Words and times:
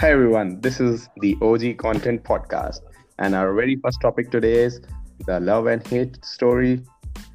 Hi 0.00 0.10
everyone, 0.10 0.60
this 0.60 0.78
is 0.78 1.08
the 1.22 1.38
OG 1.40 1.78
Content 1.78 2.22
Podcast, 2.22 2.80
and 3.18 3.34
our 3.34 3.54
very 3.54 3.76
first 3.76 3.98
topic 4.02 4.30
today 4.30 4.64
is 4.64 4.78
the 5.24 5.40
love 5.40 5.68
and 5.68 5.86
hate 5.86 6.22
story 6.22 6.82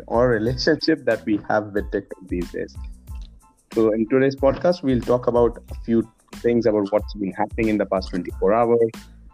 or 0.05 0.29
relationship 0.29 1.03
that 1.05 1.25
we 1.25 1.39
have 1.49 1.71
with 1.73 1.91
TikTok 1.91 2.19
these 2.27 2.51
days. 2.51 2.75
So, 3.73 3.91
in 3.93 4.07
today's 4.09 4.35
podcast, 4.35 4.83
we'll 4.83 5.01
talk 5.01 5.25
about 5.25 5.57
a 5.71 5.75
few 5.85 6.07
things 6.35 6.67
about 6.67 6.91
what's 6.91 7.15
been 7.15 7.31
happening 7.31 7.69
in 7.69 7.79
the 7.79 7.87
past 7.87 8.11
24 8.11 8.53
hours. 8.53 8.91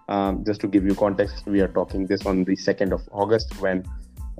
Um, 0.07 0.45
just 0.45 0.61
to 0.61 0.67
give 0.69 0.85
you 0.85 0.95
context, 0.95 1.45
we 1.47 1.59
are 1.59 1.67
talking 1.67 2.05
this 2.05 2.25
on 2.25 2.45
the 2.45 2.55
2nd 2.55 2.93
of 2.93 3.01
August 3.11 3.59
when 3.59 3.83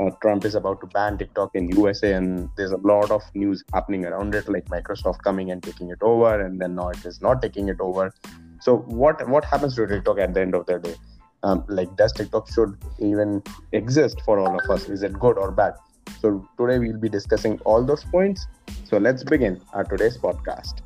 uh, 0.02 0.12
Trump 0.22 0.46
is 0.46 0.56
about 0.56 0.80
to 0.80 0.88
ban 0.88 1.18
TikTok 1.18 1.54
in 1.56 1.68
USA, 1.76 2.14
and 2.14 2.48
there's 2.56 2.72
a 2.72 2.78
lot 2.78 3.12
of 3.12 3.22
news 3.36 3.66
happening 3.74 4.06
around 4.06 4.34
it, 4.34 4.48
like 4.48 4.64
Microsoft 4.68 5.24
coming 5.24 5.52
and 5.52 5.62
taking 5.62 5.90
it 5.90 6.02
over, 6.02 6.40
and 6.40 6.62
then 6.62 6.76
now 6.76 6.88
it 6.88 7.06
is 7.06 7.22
not 7.22 7.42
taking 7.42 7.68
it 7.68 7.82
over. 7.82 8.14
So 8.62 8.78
what 8.78 9.28
what 9.30 9.46
happens 9.46 9.76
to 9.76 9.88
TikTok 9.88 10.20
at 10.20 10.34
the 10.34 10.42
end 10.42 10.56
of 10.56 10.66
the 10.66 10.80
day? 10.80 10.96
Um, 11.44 11.64
like 11.68 11.96
does 11.96 12.14
TikTok 12.14 12.52
should 12.52 12.78
even 13.00 13.44
exist 13.72 14.22
for 14.22 14.40
all 14.40 14.60
of 14.60 14.70
us? 14.70 14.90
Is 14.90 15.04
it 15.04 15.14
good 15.20 15.38
or 15.38 15.52
bad? 15.52 15.74
So 16.22 16.48
today 16.60 16.80
we'll 16.80 16.98
be 16.98 17.10
discussing 17.10 17.60
all 17.60 17.84
those 17.84 18.04
points. 18.04 18.48
So 18.86 18.98
let's 18.98 19.24
begin 19.24 19.62
our 19.74 19.84
today's 19.84 20.18
podcast, 20.18 20.82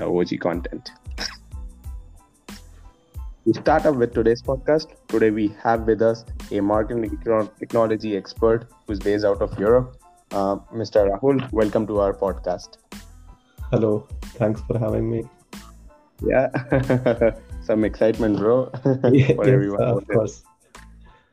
OG 0.00 0.40
content. 0.40 0.90
We 3.46 3.52
start 3.52 3.86
up 3.86 3.94
with 3.94 4.12
today's 4.12 4.42
podcast. 4.42 4.88
Today 5.08 5.30
we 5.30 5.54
have 5.62 5.82
with 5.82 6.02
us 6.02 6.24
a 6.50 6.60
marketing 6.60 7.18
technology 7.58 8.16
expert 8.16 8.68
who's 8.86 8.98
based 8.98 9.24
out 9.24 9.40
of 9.40 9.58
Europe, 9.58 9.96
uh, 10.32 10.56
Mr. 10.74 11.08
Rahul. 11.08 11.50
Welcome 11.52 11.86
to 11.86 12.00
our 12.00 12.12
podcast. 12.12 12.78
Hello, 13.70 14.06
thanks 14.34 14.60
for 14.62 14.78
having 14.78 15.08
me. 15.10 15.24
Yeah, 16.24 17.32
some 17.62 17.84
excitement, 17.84 18.38
bro. 18.38 18.70
for 18.72 19.44
everyone. 19.44 19.82
Uh, 19.82 19.96
of 19.96 20.08
course. 20.08 20.42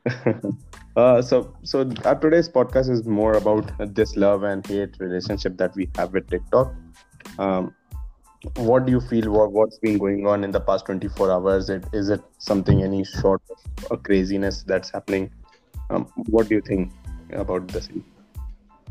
uh, 0.96 1.22
so, 1.22 1.54
so 1.62 1.90
our 2.04 2.14
today's 2.16 2.48
podcast 2.48 2.90
is 2.90 3.04
more 3.04 3.34
about 3.34 3.72
this 3.94 4.16
love 4.16 4.42
and 4.42 4.66
hate 4.66 4.96
relationship 4.98 5.56
that 5.56 5.74
we 5.74 5.88
have 5.96 6.12
with 6.12 6.28
TikTok. 6.28 6.74
Um, 7.38 7.74
what 8.56 8.84
do 8.84 8.92
you 8.92 9.00
feel? 9.00 9.30
What, 9.30 9.52
what's 9.52 9.78
been 9.78 9.96
going 9.98 10.26
on 10.26 10.44
in 10.44 10.50
the 10.50 10.60
past 10.60 10.86
24 10.86 11.30
hours? 11.30 11.70
It, 11.70 11.84
is 11.92 12.10
it 12.10 12.22
something 12.38 12.82
any 12.82 13.04
sort 13.04 13.40
of 13.50 13.90
a 13.90 13.96
craziness 13.96 14.62
that's 14.64 14.90
happening? 14.90 15.30
Um, 15.88 16.04
what 16.26 16.48
do 16.48 16.54
you 16.54 16.60
think 16.60 16.92
about 17.32 17.68
this? 17.68 17.88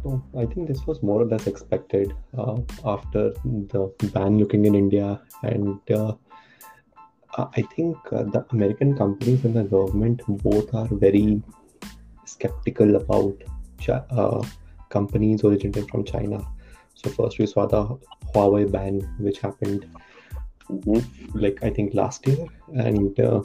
Oh, 0.05 0.21
I 0.37 0.45
think 0.45 0.67
this 0.67 0.85
was 0.85 1.01
more 1.01 1.21
or 1.21 1.25
less 1.25 1.47
expected 1.47 2.13
uh, 2.37 2.57
after 2.85 3.31
the 3.43 3.91
ban 4.13 4.37
looking 4.37 4.65
in 4.65 4.75
India, 4.75 5.21
and 5.43 5.79
uh, 5.91 6.13
I 7.37 7.61
think 7.75 7.97
uh, 8.11 8.23
the 8.23 8.45
American 8.51 8.97
companies 8.97 9.45
and 9.45 9.55
the 9.55 9.63
government 9.63 10.21
both 10.27 10.73
are 10.73 10.87
very 10.91 11.41
skeptical 12.25 12.97
about 12.97 13.41
uh, 13.87 14.43
companies 14.89 15.43
originating 15.43 15.87
from 15.87 16.03
China. 16.03 16.45
So 16.95 17.09
first 17.09 17.39
we 17.39 17.45
saw 17.45 17.65
the 17.65 17.97
Huawei 18.33 18.69
ban, 18.69 18.99
which 19.19 19.39
happened 19.39 19.85
mm-hmm. 20.81 21.39
like 21.39 21.63
I 21.63 21.69
think 21.69 21.93
last 21.93 22.27
year, 22.27 22.45
and 22.73 23.19
uh, 23.19 23.41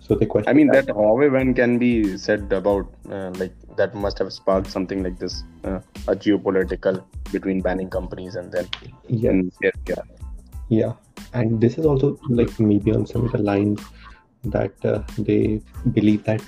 so 0.00 0.14
the 0.14 0.26
question. 0.26 0.48
I 0.48 0.52
mean 0.52 0.68
that 0.68 0.86
Huawei 0.86 1.32
ban 1.32 1.54
can 1.54 1.78
be 1.78 2.16
said 2.16 2.52
about 2.52 2.92
uh, 3.10 3.30
like 3.36 3.52
that 3.76 3.94
must 3.94 4.18
have 4.18 4.32
sparked 4.32 4.70
something 4.70 5.02
like 5.02 5.18
this, 5.18 5.44
uh, 5.64 5.80
a 6.08 6.14
geopolitical 6.14 7.04
between 7.32 7.60
banning 7.60 7.90
companies 7.90 8.36
and 8.36 8.52
then 8.52 8.68
yeah, 9.08 9.40
yeah, 9.62 10.02
yeah, 10.68 10.92
and 11.32 11.60
this 11.60 11.78
is 11.78 11.86
also 11.86 12.18
like 12.28 12.58
maybe 12.60 12.92
on 12.92 13.06
similar 13.06 13.38
lines 13.38 13.80
that 14.44 14.72
uh, 14.84 15.02
they 15.18 15.60
believe 15.92 16.24
that 16.24 16.42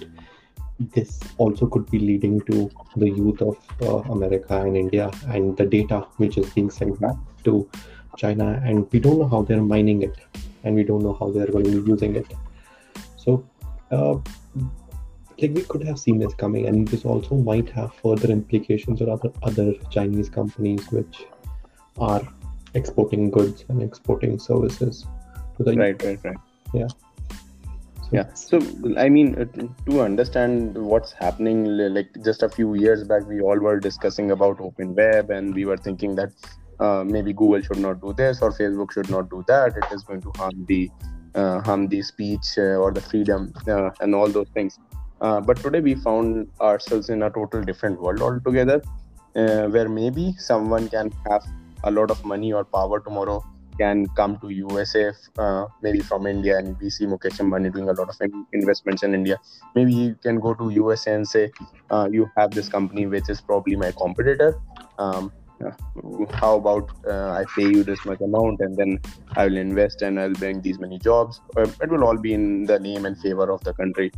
this 0.95 1.21
also 1.39 1.67
could 1.67 1.89
be 1.91 1.99
leading 1.99 2.41
to 2.43 2.71
the 2.97 3.09
youth 3.09 3.41
of 3.41 3.57
uh, 3.83 3.99
America 4.13 4.61
and 4.61 4.77
India 4.77 5.11
and 5.29 5.57
the 5.57 5.65
data 5.65 6.07
which 6.17 6.39
is 6.39 6.49
being 6.51 6.71
sent 6.71 6.99
back 7.01 7.15
to 7.45 7.69
China, 8.17 8.61
and 8.65 8.91
we 8.93 9.01
don't 9.01 9.19
know 9.19 9.29
how 9.29 9.43
they're 9.43 9.63
mining 9.63 10.03
it, 10.03 10.17
and 10.65 10.75
we 10.75 10.85
don't 10.85 11.03
know 11.03 11.15
how 11.15 11.31
they're 11.31 11.47
going 11.47 11.65
to 11.65 11.83
be 11.83 11.91
using 11.91 12.17
it. 12.17 12.27
So, 13.17 13.45
uh, 13.91 14.15
like 15.41 15.53
we 15.53 15.63
could 15.63 15.85
have 15.85 15.99
seen 15.99 16.19
this 16.19 16.35
coming, 16.35 16.67
and 16.67 16.87
this 16.87 17.05
also 17.05 17.37
might 17.37 17.71
have 17.71 17.95
further 17.95 18.29
implications 18.29 19.01
on 19.03 19.11
other 19.11 19.31
other 19.43 19.75
Chinese 19.91 20.29
companies 20.29 20.91
which 20.91 21.25
are 21.99 22.23
exporting 22.75 23.31
goods 23.31 23.65
and 23.69 23.83
exporting 23.83 24.39
services 24.39 25.07
to 25.57 25.65
the 25.65 25.77
right, 25.77 26.03
right, 26.03 26.19
right. 26.25 26.37
Yeah. 26.73 26.89
So, 26.89 28.09
yeah. 28.13 28.33
So 28.35 28.61
I 28.97 29.09
mean, 29.09 29.35
uh, 29.41 29.91
to 29.91 30.01
understand 30.03 30.77
what's 30.77 31.13
happening, 31.13 31.65
like 31.95 32.09
just 32.25 32.43
a 32.43 32.49
few 32.49 32.75
years 32.75 33.05
back, 33.05 33.27
we 33.27 33.41
all 33.41 33.59
were 33.59 33.79
discussing 33.81 34.31
about 34.31 34.61
open 34.61 34.95
web, 34.95 35.31
and 35.31 35.55
we 35.55 35.65
were 35.65 35.77
thinking 35.77 36.15
that 36.17 36.33
uh, 36.83 37.05
maybe 37.05 37.33
Google 37.33 37.63
should 37.63 37.79
not 37.79 38.01
do 38.01 38.13
this 38.13 38.43
or 38.43 38.51
Facebook 38.51 38.93
should 38.93 39.11
not 39.11 39.31
do 39.31 39.45
that. 39.49 39.77
It 39.77 39.95
is 39.95 40.03
going 40.03 40.23
to 40.23 40.33
harm 40.37 40.65
the 40.67 40.91
uh, 41.35 41.61
harm 41.61 41.87
the 41.89 42.03
speech 42.03 42.49
uh, 42.59 42.83
or 42.85 42.91
the 42.93 43.01
freedom 43.01 43.53
uh, 43.67 43.91
and 44.01 44.15
all 44.15 44.29
those 44.29 44.49
things. 44.55 44.79
But 45.21 45.57
today 45.59 45.81
we 45.81 45.95
found 45.95 46.49
ourselves 46.61 47.09
in 47.09 47.23
a 47.23 47.31
total 47.31 47.63
different 47.63 48.03
world 48.03 48.21
altogether, 48.21 48.83
where 49.35 49.89
maybe 49.89 50.35
someone 50.39 50.89
can 50.89 51.13
have 51.31 51.47
a 51.85 51.91
lot 51.91 52.11
of 52.11 52.25
money 52.25 52.53
or 52.53 52.65
power 52.65 53.01
tomorrow 53.01 53.43
can 53.79 54.07
come 54.17 54.39
to 54.41 54.49
USA, 54.51 55.13
uh, 55.39 55.67
maybe 55.81 56.01
from 56.01 56.27
India, 56.27 56.59
and 56.59 56.79
we 56.81 56.91
see 56.91 57.07
Mukesh 57.07 57.39
Ambani 57.45 57.73
doing 57.73 57.89
a 57.89 57.93
lot 57.93 58.09
of 58.09 58.17
investments 58.53 59.03
in 59.03 59.15
India. 59.15 59.39
Maybe 59.75 59.95
you 59.95 60.15
can 60.23 60.41
go 60.41 60.55
to 60.55 60.71
USA 60.71 61.15
and 61.15 61.27
say, 61.27 61.51
uh, 61.91 62.09
"You 62.11 62.29
have 62.37 62.51
this 62.51 62.69
company 62.69 63.07
which 63.07 63.31
is 63.31 63.41
probably 63.41 63.77
my 63.77 63.93
competitor. 63.93 64.51
Um, 64.99 65.33
how 66.33 66.57
about 66.57 66.91
uh, 67.07 67.31
I 67.31 67.45
pay 67.55 67.69
you 67.69 67.83
this 67.85 68.05
much 68.05 68.21
amount 68.21 68.61
and 68.61 68.77
then 68.77 69.01
I 69.37 69.47
will 69.47 69.57
invest 69.57 70.03
and 70.03 70.19
I'll 70.19 70.33
bring 70.33 70.61
these 70.61 70.79
many 70.79 70.99
jobs. 70.99 71.41
Uh, 71.57 71.67
it 71.81 71.91
will 71.91 72.05
all 72.05 72.17
be 72.17 72.35
in 72.35 72.65
the 72.65 72.79
name 72.79 73.07
and 73.07 73.19
favor 73.19 73.51
of 73.51 73.63
the 73.65 73.75
country. 73.75 74.13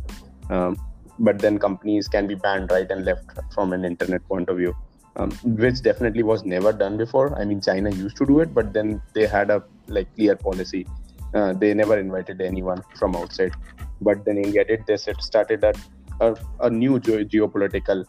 Um, 0.49 0.77
but 1.19 1.39
then 1.39 1.57
companies 1.57 2.07
can 2.07 2.27
be 2.27 2.35
banned 2.35 2.71
right 2.71 2.89
and 2.89 3.05
left 3.05 3.39
from 3.53 3.73
an 3.73 3.85
internet 3.85 4.27
point 4.27 4.49
of 4.49 4.57
view, 4.57 4.75
um, 5.15 5.31
which 5.43 5.81
definitely 5.81 6.23
was 6.23 6.43
never 6.43 6.73
done 6.73 6.97
before. 6.97 7.37
I 7.39 7.45
mean, 7.45 7.61
China 7.61 7.89
used 7.89 8.17
to 8.17 8.25
do 8.25 8.39
it, 8.41 8.53
but 8.53 8.73
then 8.73 9.01
they 9.13 9.25
had 9.25 9.49
a 9.49 9.63
like 9.87 10.13
clear 10.15 10.35
policy. 10.35 10.85
Uh, 11.33 11.53
they 11.53 11.73
never 11.73 11.97
invited 11.97 12.41
anyone 12.41 12.81
from 12.97 13.15
outside. 13.15 13.53
But 14.01 14.25
then 14.25 14.37
India 14.37 14.65
did 14.65 14.85
this. 14.87 15.07
It 15.07 15.21
started 15.21 15.63
a, 15.63 15.73
a, 16.19 16.35
a 16.61 16.69
new 16.69 16.99
geopolitical 16.99 18.05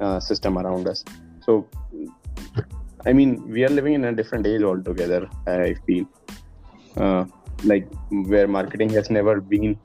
uh, 0.00 0.20
system 0.20 0.58
around 0.58 0.88
us. 0.88 1.04
So 1.44 1.68
I 3.06 3.12
mean, 3.12 3.48
we 3.48 3.64
are 3.64 3.68
living 3.68 3.94
in 3.94 4.04
a 4.04 4.12
different 4.12 4.46
age 4.46 4.62
altogether. 4.62 5.28
I 5.46 5.74
feel 5.86 6.06
uh, 6.96 7.24
like 7.62 7.88
where 8.10 8.48
marketing 8.48 8.90
has 8.90 9.10
never 9.10 9.40
been 9.40 9.78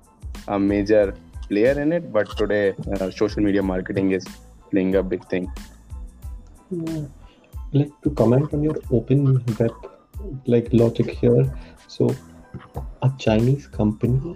a 0.48 0.60
major 0.60 1.14
player 1.48 1.80
in 1.80 1.92
it, 1.92 2.12
but 2.12 2.36
today 2.36 2.74
uh, 3.00 3.12
social 3.12 3.44
media 3.44 3.62
marketing 3.62 4.12
is 4.12 4.26
playing 4.72 4.96
a 4.96 5.04
big 5.04 5.28
thing. 5.30 5.52
Yeah. 6.72 7.06
Like 7.74 7.92
to 8.02 8.10
comment 8.10 8.54
on 8.54 8.64
your 8.64 8.78
open 8.92 9.46
web 9.60 9.72
like 10.48 10.70
logic 10.74 11.12
here. 11.12 11.54
So, 11.88 12.16
a 13.04 13.12
Chinese 13.20 13.68
company, 13.68 14.36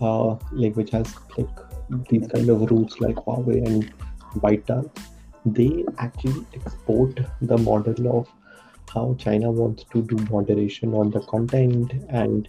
uh, 0.00 0.36
like 0.50 0.74
which 0.74 0.90
has 0.90 1.14
like 1.38 2.08
these 2.08 2.26
kind 2.26 2.48
of 2.50 2.70
roots 2.70 3.00
like 3.00 3.14
Huawei 3.14 3.64
and 3.64 3.92
ByteDance 4.40 4.90
they 5.46 5.84
actually 5.98 6.44
export 6.54 7.20
the 7.40 7.56
model 7.56 8.18
of 8.18 8.28
how 8.92 9.14
China 9.18 9.50
wants 9.50 9.84
to 9.92 10.02
do 10.02 10.16
moderation 10.30 10.94
on 10.94 11.10
the 11.10 11.20
content 11.20 11.92
and 12.08 12.48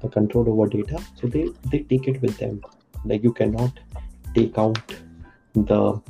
the 0.00 0.08
control 0.08 0.48
over 0.50 0.66
data. 0.66 1.00
So 1.14 1.28
they 1.28 1.48
they 1.70 1.80
take 1.80 2.08
it 2.08 2.20
with 2.20 2.36
them. 2.38 2.60
Like 3.04 3.22
you 3.22 3.32
cannot 3.32 3.78
take 4.34 4.58
out 4.58 4.94
the 5.54 6.00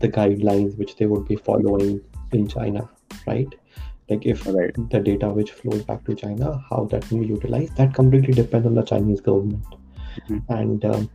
the 0.00 0.08
guidelines 0.08 0.78
which 0.78 0.96
they 0.96 1.06
would 1.06 1.26
be 1.26 1.36
following 1.36 2.00
in 2.32 2.48
China, 2.48 2.88
right? 3.26 3.54
Like 4.08 4.26
if 4.26 4.46
right. 4.46 4.74
the 4.90 5.00
data 5.00 5.28
which 5.28 5.52
flows 5.52 5.82
back 5.82 6.04
to 6.04 6.14
China, 6.14 6.62
how 6.70 6.84
that 6.90 7.08
can 7.08 7.20
be 7.20 7.26
utilized, 7.26 7.76
that 7.76 7.94
completely 7.94 8.34
depends 8.34 8.66
on 8.66 8.74
the 8.74 8.82
Chinese 8.82 9.20
government. 9.20 9.64
Mm-hmm. 10.28 10.52
And 10.52 10.84
um, 10.84 11.10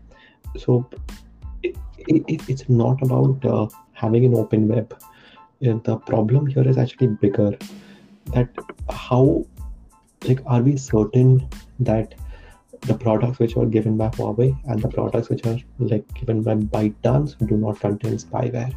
so 0.58 0.90
it, 1.62 1.78
it, 1.98 2.50
it's 2.50 2.68
not 2.68 3.02
about 3.04 3.46
uh, 3.46 3.68
having 4.02 4.26
an 4.26 4.36
open 4.36 4.68
web 4.68 4.94
uh, 5.68 5.78
the 5.90 5.98
problem 6.12 6.48
here 6.48 6.68
is 6.68 6.78
actually 6.78 7.08
bigger 7.26 7.52
that 8.34 8.50
how 8.90 9.24
like 10.28 10.42
are 10.46 10.62
we 10.62 10.76
certain 10.78 11.48
that 11.80 12.16
the 12.82 12.94
products 12.94 13.40
which 13.40 13.56
are 13.58 13.66
given 13.66 13.98
by 13.98 14.10
Huawei 14.10 14.50
and 14.66 14.82
the 14.82 14.88
products 14.88 15.30
which 15.30 15.46
are 15.46 15.58
like 15.80 16.14
given 16.14 16.42
by 16.44 16.56
ByteDance 16.56 17.36
do 17.48 17.58
not 17.58 17.80
contain 17.80 18.18
spyware 18.18 18.74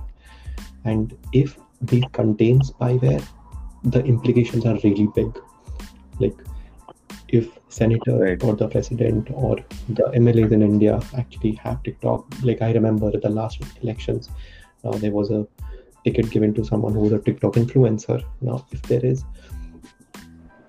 and 0.84 1.16
if 1.32 1.58
they 1.80 2.00
contain 2.12 2.60
spyware 2.60 3.24
the 3.84 4.04
implications 4.04 4.66
are 4.66 4.78
really 4.84 5.08
big 5.14 5.38
like 6.20 6.34
if 7.28 7.58
senator 7.68 8.18
Right. 8.18 8.42
or 8.44 8.54
the 8.54 8.68
president 8.68 9.30
or 9.32 9.56
the 9.88 10.04
MLAs 10.14 10.52
in 10.52 10.62
India 10.62 11.00
actually 11.16 11.52
have 11.52 11.82
TikTok. 11.82 12.26
Like 12.42 12.60
I 12.62 12.72
remember 12.72 13.10
the 13.10 13.30
last 13.30 13.62
elections, 13.82 14.28
uh, 14.84 14.96
there 14.98 15.10
was 15.12 15.30
a 15.30 15.46
ticket 16.04 16.30
given 16.30 16.52
to 16.54 16.64
someone 16.64 16.92
who 16.92 17.00
was 17.00 17.12
a 17.12 17.18
TikTok 17.18 17.54
influencer. 17.54 18.22
Now, 18.40 18.66
if 18.72 18.82
there 18.82 19.04
is 19.04 19.24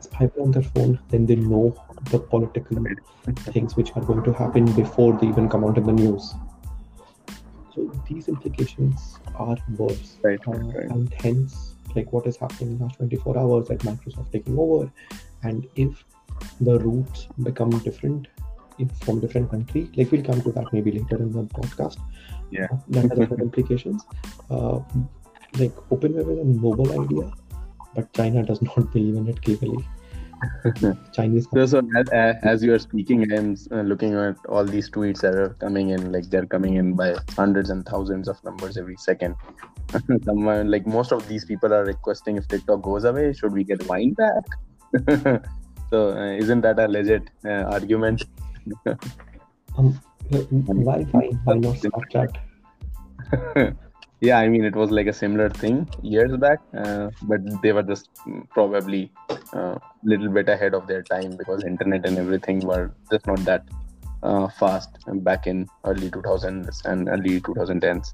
spyware 0.01 0.41
on 0.41 0.51
their 0.51 0.63
phone, 0.63 0.99
then 1.09 1.25
they 1.25 1.35
know 1.35 1.75
the 2.11 2.19
political 2.19 2.77
things 3.51 3.75
which 3.75 3.91
are 3.95 4.01
going 4.03 4.23
to 4.23 4.33
happen 4.33 4.65
before 4.73 5.17
they 5.17 5.27
even 5.27 5.49
come 5.49 5.63
out 5.63 5.77
in 5.77 5.85
the 5.85 5.93
news. 5.93 6.33
So 7.73 7.91
these 8.07 8.27
implications 8.27 9.17
are 9.35 9.57
worse, 9.77 10.17
Right, 10.21 10.39
uh, 10.47 10.51
right. 10.51 10.85
and 10.91 11.11
hence, 11.13 11.73
like 11.95 12.13
what 12.13 12.27
is 12.27 12.37
happening 12.37 12.73
in 12.73 12.77
the 12.77 12.83
last 12.85 12.97
24 12.97 13.37
hours 13.37 13.69
at 13.71 13.79
Microsoft 13.79 14.31
taking 14.31 14.57
over, 14.59 14.91
and 15.41 15.67
if 15.75 16.03
the 16.61 16.77
routes 16.79 17.27
become 17.41 17.71
different 17.79 18.27
in, 18.77 18.89
from 18.89 19.19
different 19.19 19.49
country, 19.49 19.89
like 19.95 20.11
we'll 20.11 20.23
come 20.23 20.41
to 20.43 20.51
that 20.51 20.71
maybe 20.71 20.91
later 20.91 21.17
in 21.17 21.31
the 21.31 21.43
podcast. 21.45 21.97
Yeah. 22.53 22.67
That 22.89 23.09
has 23.09 23.19
other 23.19 23.41
implications. 23.41 24.05
Uh, 24.49 24.79
like 25.57 25.75
OpenWeb 25.89 26.31
is 26.33 26.39
a 26.39 26.45
noble 26.45 26.89
idea, 27.01 27.31
but 27.95 28.13
China 28.13 28.43
does 28.43 28.61
not 28.61 28.91
believe 28.93 29.15
in 29.15 29.27
it 29.27 29.41
clearly. 29.41 29.83
Chinese 31.13 31.47
So, 31.53 31.65
so 31.65 31.81
as, 31.95 32.37
as 32.43 32.63
you 32.63 32.73
are 32.73 32.79
speaking, 32.79 33.31
I'm 33.31 33.55
uh, 33.71 33.81
looking 33.81 34.13
at 34.13 34.35
all 34.49 34.65
these 34.65 34.89
tweets 34.89 35.21
that 35.21 35.35
are 35.35 35.55
coming 35.59 35.89
in. 35.91 36.11
Like 36.11 36.29
they're 36.29 36.45
coming 36.45 36.75
in 36.75 36.93
by 36.95 37.15
hundreds 37.35 37.69
and 37.69 37.85
thousands 37.85 38.27
of 38.27 38.43
numbers 38.43 38.77
every 38.77 38.97
second. 38.97 39.35
Someone 40.25 40.69
like 40.69 40.85
most 40.85 41.11
of 41.11 41.27
these 41.27 41.45
people 41.45 41.73
are 41.73 41.85
requesting 41.85 42.37
if 42.37 42.47
TikTok 42.47 42.81
goes 42.81 43.05
away, 43.05 43.33
should 43.33 43.53
we 43.53 43.63
get 43.63 43.81
Vine 43.83 44.13
back? 44.13 44.43
so 45.89 46.11
uh, 46.11 46.33
isn't 46.33 46.61
that 46.61 46.77
a 46.77 46.87
legit 46.87 47.29
uh, 47.45 47.63
argument? 47.77 48.25
Um, 49.77 49.99
why, 50.29 51.03
why, 51.11 51.29
why 51.43 51.55
not 51.55 51.75
Snapchat? 51.75 52.37
yeah, 54.21 54.39
I 54.39 54.47
mean 54.47 54.63
it 54.63 54.75
was 54.75 54.91
like 54.91 55.07
a 55.07 55.13
similar 55.13 55.49
thing 55.49 55.87
years 56.01 56.35
back, 56.37 56.59
uh, 56.77 57.09
but 57.23 57.39
they 57.61 57.71
were 57.71 57.83
just 57.83 58.09
probably 58.51 59.11
a 59.29 59.57
uh, 59.57 59.79
little 60.03 60.29
bit 60.29 60.49
ahead 60.49 60.73
of 60.73 60.87
their 60.87 61.03
time 61.03 61.35
because 61.37 61.63
internet 61.63 62.05
and 62.05 62.17
everything 62.17 62.59
were 62.59 62.93
just 63.11 63.27
not 63.27 63.39
that 63.45 63.67
uh, 64.23 64.47
fast 64.47 64.89
back 65.23 65.47
in 65.47 65.67
early 65.85 66.09
2000s 66.09 66.85
and 66.85 67.09
early 67.09 67.41
2010s. 67.41 68.13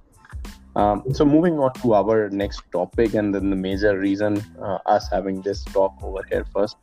Um, 0.75 1.03
so 1.13 1.25
moving 1.25 1.59
on 1.59 1.73
to 1.81 1.94
our 1.94 2.29
next 2.29 2.63
topic, 2.71 3.13
and 3.13 3.33
then 3.33 3.50
the 3.50 3.56
major 3.56 3.97
reason 4.00 4.44
uh, 4.61 4.77
us 4.85 5.09
having 5.11 5.41
this 5.41 5.63
talk 5.65 5.94
over 6.01 6.21
here 6.29 6.45
first 6.53 6.77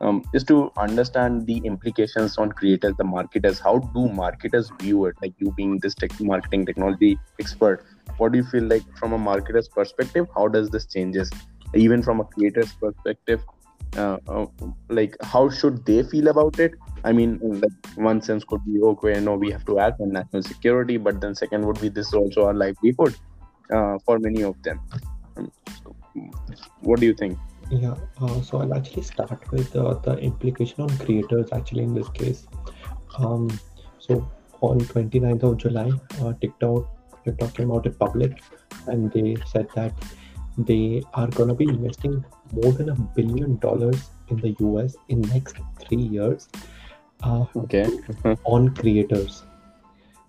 um, 0.00 0.24
is 0.32 0.44
to 0.44 0.72
understand 0.76 1.46
the 1.46 1.58
implications 1.58 2.38
on 2.38 2.52
creators, 2.52 2.94
the 2.96 3.04
marketers. 3.04 3.58
How 3.58 3.78
do 3.78 4.08
marketers 4.08 4.70
view 4.80 5.04
it? 5.06 5.16
Like 5.20 5.34
you 5.38 5.52
being 5.52 5.78
this 5.78 5.94
tech 5.94 6.18
marketing 6.20 6.66
technology 6.66 7.18
expert, 7.38 7.84
what 8.16 8.32
do 8.32 8.38
you 8.38 8.44
feel 8.44 8.64
like 8.64 8.82
from 8.96 9.12
a 9.12 9.18
marketer's 9.18 9.68
perspective? 9.68 10.26
How 10.34 10.48
does 10.48 10.70
this 10.70 10.86
changes? 10.86 11.30
Even 11.74 12.02
from 12.02 12.20
a 12.20 12.24
creator's 12.24 12.72
perspective, 12.72 13.40
uh, 13.96 14.18
uh, 14.28 14.46
like 14.88 15.16
how 15.22 15.48
should 15.48 15.84
they 15.84 16.02
feel 16.02 16.28
about 16.28 16.58
it? 16.58 16.72
I 17.04 17.12
mean, 17.12 17.38
like 17.42 17.96
one 17.96 18.20
sense 18.22 18.44
could 18.44 18.64
be 18.64 18.80
okay, 18.80 19.20
no, 19.20 19.34
we 19.34 19.50
have 19.50 19.64
to 19.66 19.78
act 19.78 20.00
on 20.00 20.12
national 20.12 20.42
security, 20.42 20.96
but 20.96 21.20
then 21.20 21.34
second 21.34 21.66
would 21.66 21.80
be 21.80 21.88
this 21.88 22.08
is 22.08 22.14
also 22.14 22.46
our 22.46 22.54
livelihood 22.54 23.14
uh, 23.72 23.98
for 24.04 24.18
many 24.18 24.42
of 24.42 24.60
them. 24.62 24.80
Um, 25.36 25.50
so, 25.82 25.96
what 26.80 27.00
do 27.00 27.06
you 27.06 27.14
think? 27.14 27.38
Yeah, 27.70 27.94
uh, 28.20 28.40
so 28.42 28.58
I'll 28.58 28.74
actually 28.74 29.02
start 29.02 29.50
with 29.52 29.74
uh, 29.76 29.94
the 29.94 30.18
implication 30.18 30.82
on 30.82 30.96
creators 30.98 31.52
actually 31.52 31.84
in 31.84 31.94
this 31.94 32.08
case. 32.08 32.46
Um, 33.18 33.48
so 33.98 34.28
on 34.60 34.80
29th 34.80 35.42
of 35.44 35.56
July, 35.58 35.90
uh, 36.20 36.32
TikTok 36.40 36.88
TikTok 37.24 37.54
came 37.54 37.70
out 37.70 37.86
in 37.86 37.94
public 37.94 38.42
and 38.86 39.12
they 39.12 39.36
said 39.46 39.68
that 39.74 39.92
they 40.58 41.02
are 41.14 41.28
gonna 41.28 41.54
be 41.54 41.68
investing 41.68 42.24
more 42.52 42.72
than 42.72 42.88
a 42.88 42.94
billion 42.94 43.56
dollars 43.58 44.10
in 44.28 44.38
the 44.38 44.56
US 44.60 44.96
in 45.08 45.20
next 45.22 45.56
three 45.78 46.02
years 46.02 46.48
uh, 47.22 47.44
Okay. 47.56 47.86
on 48.44 48.74
creators. 48.74 49.44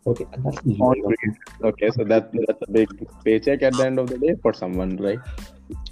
Okay, 0.05 0.27
and 0.33 0.45
that's 0.45 0.57
On 0.57 0.93
creators. 1.01 1.37
Okay, 1.63 1.91
so 1.91 2.03
that 2.03 2.31
that's 2.33 2.61
a 2.67 2.71
big 2.71 2.89
paycheck 3.23 3.63
at 3.63 3.73
the 3.73 3.85
end 3.85 3.99
of 3.99 4.07
the 4.07 4.17
day 4.17 4.35
for 4.41 4.53
someone, 4.53 4.97
right? 4.97 5.19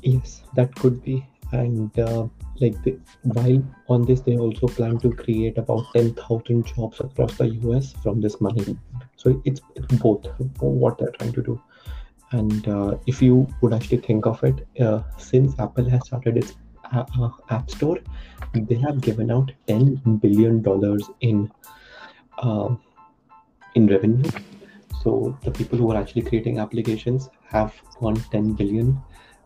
Yes, 0.01 0.41
that 0.55 0.73
could 0.75 1.03
be. 1.03 1.25
And 1.51 1.97
uh, 1.97 2.27
like 2.59 2.81
the, 2.83 2.99
while 3.23 3.63
on 3.87 4.05
this, 4.05 4.21
they 4.21 4.37
also 4.37 4.67
plan 4.67 4.99
to 4.99 5.11
create 5.11 5.57
about 5.57 5.85
10,000 5.93 6.65
jobs 6.65 6.99
across 6.99 7.35
the 7.37 7.47
US 7.47 7.93
from 8.03 8.21
this 8.21 8.39
money. 8.39 8.77
So 9.15 9.41
it's, 9.45 9.61
it's 9.75 9.87
both 9.95 10.25
what 10.59 10.97
they're 10.97 11.11
trying 11.11 11.33
to 11.33 11.41
do. 11.41 11.61
And 12.31 12.67
uh, 12.67 12.97
if 13.07 13.21
you 13.21 13.47
would 13.61 13.73
actually 13.73 13.97
think 13.97 14.27
of 14.27 14.43
it, 14.43 14.67
uh, 14.79 15.01
since 15.17 15.57
Apple 15.59 15.89
has 15.89 16.05
started 16.05 16.37
its 16.37 16.55
uh, 16.93 17.05
uh, 17.19 17.29
App 17.49 17.69
Store, 17.71 17.97
they 18.53 18.75
have 18.75 19.01
given 19.01 19.31
out 19.31 19.51
10 19.67 19.95
billion 20.21 20.61
dollars 20.61 21.09
in 21.21 21.51
uh, 22.37 22.75
in 23.75 23.87
revenue. 23.87 24.29
So 25.03 25.37
the 25.43 25.51
people 25.51 25.77
who 25.77 25.91
are 25.91 25.97
actually 25.97 26.23
creating 26.23 26.59
applications 26.59 27.29
have 27.47 27.73
won 27.99 28.15
10 28.31 28.53
billion 28.53 29.01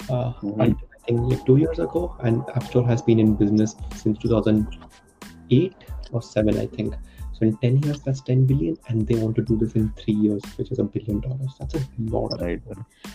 uh, 0.09 0.33
Mhm. 0.41 0.61
I 0.61 0.75
think 1.05 1.21
like 1.21 1.45
two 1.45 1.57
years 1.57 1.79
ago, 1.79 2.15
and 2.21 2.44
App 2.55 2.63
Store 2.63 2.85
has 2.88 3.01
been 3.01 3.19
in 3.19 3.35
business 3.35 3.75
since 3.95 4.17
2008 4.19 5.75
or 6.11 6.21
seven, 6.21 6.57
I 6.57 6.67
think. 6.67 6.95
So 7.33 7.45
in 7.47 7.57
10 7.57 7.83
years, 7.83 8.01
that's 8.01 8.21
10 8.21 8.45
billion, 8.45 8.77
and 8.88 9.07
they 9.07 9.15
want 9.15 9.35
to 9.38 9.41
do 9.41 9.57
this 9.57 9.73
in 9.73 9.91
three 9.94 10.13
years, 10.13 10.41
which 10.55 10.71
is 10.71 10.79
a 10.79 10.83
billion 10.83 11.19
dollars. 11.19 11.55
That's 11.59 11.75
a 11.75 11.81
lot. 12.00 12.39
Right. 12.39 12.61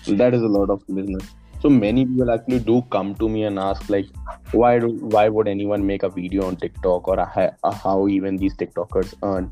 That 0.07 0.35
is 0.35 0.43
a 0.43 0.49
lot 0.49 0.71
of 0.71 0.87
business. 0.87 1.23
So 1.61 1.69
many 1.69 2.05
people 2.05 2.31
actually 2.31 2.61
do 2.61 2.83
come 2.91 3.15
to 3.17 3.29
me 3.29 3.45
and 3.45 3.59
ask 3.59 3.89
like, 3.91 4.07
why 4.53 4.79
do 4.79 4.91
why 5.15 5.29
would 5.29 5.49
anyone 5.49 5.85
make 5.85 6.05
a 6.05 6.09
video 6.09 6.47
on 6.47 6.57
TikTok 6.57 7.09
or 7.09 7.19
a, 7.19 7.57
a, 7.65 7.75
how 7.75 8.07
even 8.09 8.37
these 8.37 8.55
TikTokers 8.55 9.15
earn? 9.23 9.51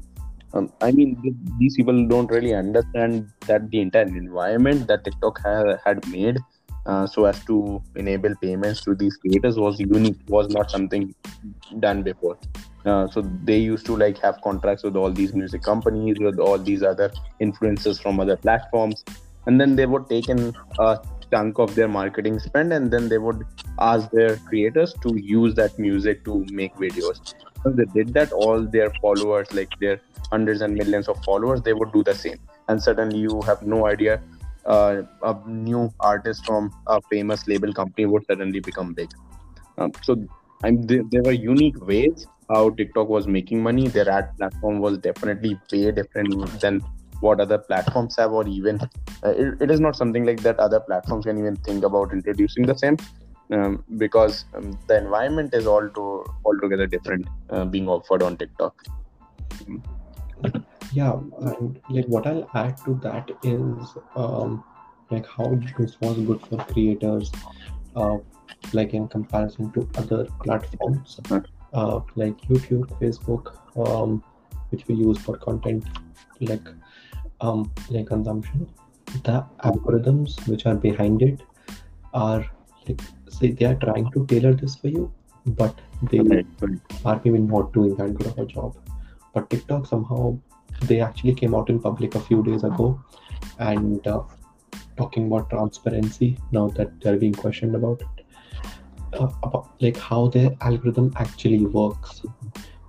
Um, 0.55 0.73
I 0.81 0.93
mean, 0.93 1.17
these 1.59 1.77
people 1.77 2.07
don't 2.07 2.31
really 2.31 2.55
understand 2.55 3.29
that 3.47 3.71
the 3.71 3.81
entire 3.81 4.07
environment 4.07 4.87
that 4.87 5.05
TikTok 5.05 5.41
ha- 5.41 5.79
had 5.85 6.07
made 6.09 6.39
uh, 6.87 7.07
so 7.07 7.25
as 7.25 7.45
to 7.45 7.83
enable 7.97 8.35
payments 8.37 8.83
to 8.83 8.95
these 8.95 9.17
creators 9.17 9.59
was 9.59 9.79
unique, 9.81 10.19
was 10.29 10.49
not 10.49 10.71
something 10.71 11.15
done 11.81 12.03
before. 12.03 12.39
Uh, 12.85 13.09
so 13.09 13.21
they 13.43 13.59
used 13.59 13.85
to 13.85 13.97
like 13.97 14.19
have 14.19 14.41
contracts 14.43 14.85
with 14.85 14.95
all 14.95 15.11
these 15.11 15.35
music 15.35 15.63
companies, 15.63 16.19
with 16.21 16.39
all 16.39 16.59
these 16.59 16.83
other 16.83 17.11
influencers 17.41 18.01
from 18.01 18.21
other 18.21 18.37
platforms, 18.37 19.05
and 19.47 19.61
then 19.61 19.75
they 19.75 19.87
would 19.87 20.09
take 20.09 20.29
in 20.29 20.55
a 20.79 20.99
chunk 21.33 21.59
of 21.59 21.75
their 21.75 21.89
marketing 21.89 22.39
spend, 22.39 22.73
and 22.73 22.93
then 22.93 23.09
they 23.09 23.19
would 23.19 23.45
ask 23.81 24.09
their 24.11 24.37
creators 24.37 24.95
to 25.03 25.17
use 25.17 25.55
that 25.57 25.77
music 25.79 26.25
to 26.25 26.45
make 26.53 26.75
videos. 26.77 27.35
When 27.63 27.75
they 27.75 27.85
did 27.87 28.15
that, 28.15 28.31
all 28.33 28.63
their 28.63 28.93
followers, 29.03 29.53
like 29.53 29.77
their 29.81 30.01
hundreds 30.31 30.61
and 30.61 30.75
millions 30.75 31.09
of 31.09 31.23
followers, 31.25 31.63
they 31.63 31.73
would 31.73 31.93
do 31.93 32.05
the 32.05 32.15
same. 32.15 32.39
And 32.69 32.81
suddenly, 32.81 33.19
you 33.19 33.43
have 33.43 33.63
no 33.63 33.87
idea. 33.87 34.21
Uh, 34.67 35.03
a 35.23 35.49
new 35.49 35.89
artist 36.01 36.45
from 36.45 36.71
a 36.89 37.01
famous 37.11 37.47
label 37.47 37.73
company 37.73 38.05
would 38.05 38.25
suddenly 38.27 38.61
become 38.61 38.93
big. 38.95 39.11
Um, 39.79 39.93
so, 40.03 40.17
I'm, 40.65 40.83
there, 40.83 41.03
there 41.11 41.23
were 41.23 41.33
unique 41.33 41.81
ways 41.87 42.27
how 42.49 42.71
TikTok 42.71 43.09
was 43.09 43.27
making 43.27 43.63
money. 43.63 43.89
Their 43.89 44.09
ad 44.09 44.37
platform 44.37 44.81
was 44.81 44.99
definitely 44.99 45.59
way 45.73 45.91
different 45.93 46.61
than 46.61 46.81
what 47.21 47.41
other 47.41 47.59
platforms 47.59 48.17
have, 48.17 48.33
or 48.33 48.47
even 48.47 48.81
uh, 49.25 49.31
it, 49.31 49.61
it 49.61 49.71
is 49.71 49.81
not 49.81 49.97
something 49.97 50.25
like 50.25 50.43
that 50.43 50.59
other 50.59 50.81
platforms 50.81 51.25
can 51.25 51.39
even 51.39 51.57
think 51.57 51.85
about 51.85 52.13
introducing 52.13 52.67
the 52.67 52.77
same. 52.77 52.97
Um, 53.53 53.85
because 53.97 54.45
um, 54.55 54.77
the 54.89 54.99
environment 54.99 55.55
is 55.55 55.69
all 55.69 55.89
to 55.89 56.25
altogether 56.45 56.89
different 56.89 57.29
uh, 57.51 57.65
being 57.65 57.89
offered 57.89 58.21
on 58.21 58.37
TikTok. 58.37 58.83
Yeah, 60.93 61.19
and 61.41 61.81
like 61.89 62.07
what 62.07 62.27
I'll 62.27 62.49
add 62.55 62.77
to 62.85 62.95
that 63.03 63.31
is 63.43 63.97
um, 64.15 64.65
like 65.11 65.27
how 65.27 65.55
this 65.77 65.97
was 66.01 66.19
good 66.19 66.41
for 66.47 66.59
creators, 66.73 67.31
uh, 67.97 68.19
like 68.73 68.95
in 68.95 69.09
comparison 69.09 69.73
to 69.73 69.89
other 69.97 70.27
platforms, 70.45 71.21
uh, 71.73 72.01
like 72.15 72.37
YouTube, 72.49 72.89
Facebook, 73.01 73.57
um, 73.77 74.23
which 74.71 74.87
we 74.89 74.95
use 74.95 75.19
for 75.19 75.37
content, 75.37 75.85
like 76.41 76.69
um, 77.41 77.73
like 77.91 78.07
consumption. 78.07 78.69
The 79.25 79.45
algorithms 79.65 80.47
which 80.49 80.67
are 80.67 80.75
behind 80.75 81.23
it 81.23 81.43
are 82.15 82.45
like 82.89 83.01
say 83.29 83.51
they 83.53 83.67
are 83.67 83.77
trying 83.77 84.11
to 84.13 84.27
tailor 84.27 84.55
this 84.55 84.77
for 84.77 84.89
you, 84.89 85.13
but 85.47 85.81
they 86.03 86.21
Right, 86.21 86.47
are 87.05 87.21
maybe 87.25 87.39
not 87.39 87.73
doing 87.73 87.95
that 87.97 88.15
good 88.15 88.27
of 88.29 88.39
a 88.39 88.47
job. 88.47 88.77
But 89.35 89.51
TikTok 89.51 89.87
somehow 89.87 90.39
they 90.83 91.01
actually 91.01 91.35
came 91.35 91.55
out 91.55 91.69
in 91.71 91.81
public 91.81 92.15
a 92.15 92.21
few 92.21 92.43
days 92.43 92.65
ago 92.65 93.01
and 93.59 94.07
uh, 94.07 94.23
talking 94.97 95.27
about 95.27 95.51
transparency 95.51 96.39
now 96.53 96.69
that 96.69 97.01
they're 97.01 97.17
being 97.17 97.35
questioned 97.35 97.75
about 97.75 98.01
it, 98.03 98.25
uh, 99.21 99.29
about 99.43 99.71
like 99.81 99.97
how 99.97 100.29
their 100.29 100.51
algorithm 100.61 101.13
actually 101.17 101.65
works. 101.67 102.23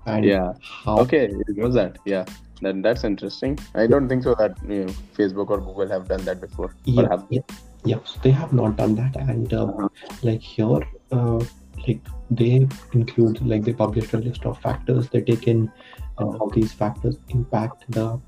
and 0.06 0.26
Yeah. 0.26 0.54
how 0.62 1.00
Okay, 1.00 1.26
it 1.48 1.58
was 1.58 1.74
that. 1.76 1.98
Yeah. 2.06 2.26
That, 2.62 2.82
that's 2.82 3.04
interesting. 3.04 3.60
I 3.76 3.86
don't 3.88 4.10
think 4.10 4.24
so 4.24 4.34
that 4.36 4.58
you 4.68 4.86
know, 4.86 4.94
Facebook 5.16 5.50
or 5.50 5.60
Google 5.60 5.88
have 5.90 6.08
done 6.08 6.24
that 6.26 6.42
before. 6.42 6.66
Or 6.66 6.74
yeah, 6.86 7.18
yeah, 7.30 7.42
yeah. 7.86 8.00
So 8.04 8.20
they 8.24 8.32
have 8.32 8.52
not 8.52 8.78
done 8.78 8.96
that, 8.96 9.16
and 9.16 9.54
uh, 9.54 9.66
Uh-huh. 9.66 9.90
like 10.24 10.42
here, 10.42 10.80
uh, 11.12 11.40
like 11.86 12.02
they 12.30 12.68
include 12.94 13.42
like 13.46 13.64
they 13.64 13.74
published 13.74 14.14
a 14.14 14.18
list 14.18 14.46
of 14.46 14.60
factors 14.60 15.10
they 15.10 15.22
take 15.22 15.48
in, 15.48 15.72
Uh-huh. 16.18 16.38
how 16.40 16.46
these 16.54 16.72
factors 16.74 17.18
impact 17.30 17.84
the 17.98 18.20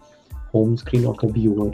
home 0.52 0.78
screen 0.78 1.06
of 1.06 1.18
the 1.20 1.28
viewer. 1.28 1.72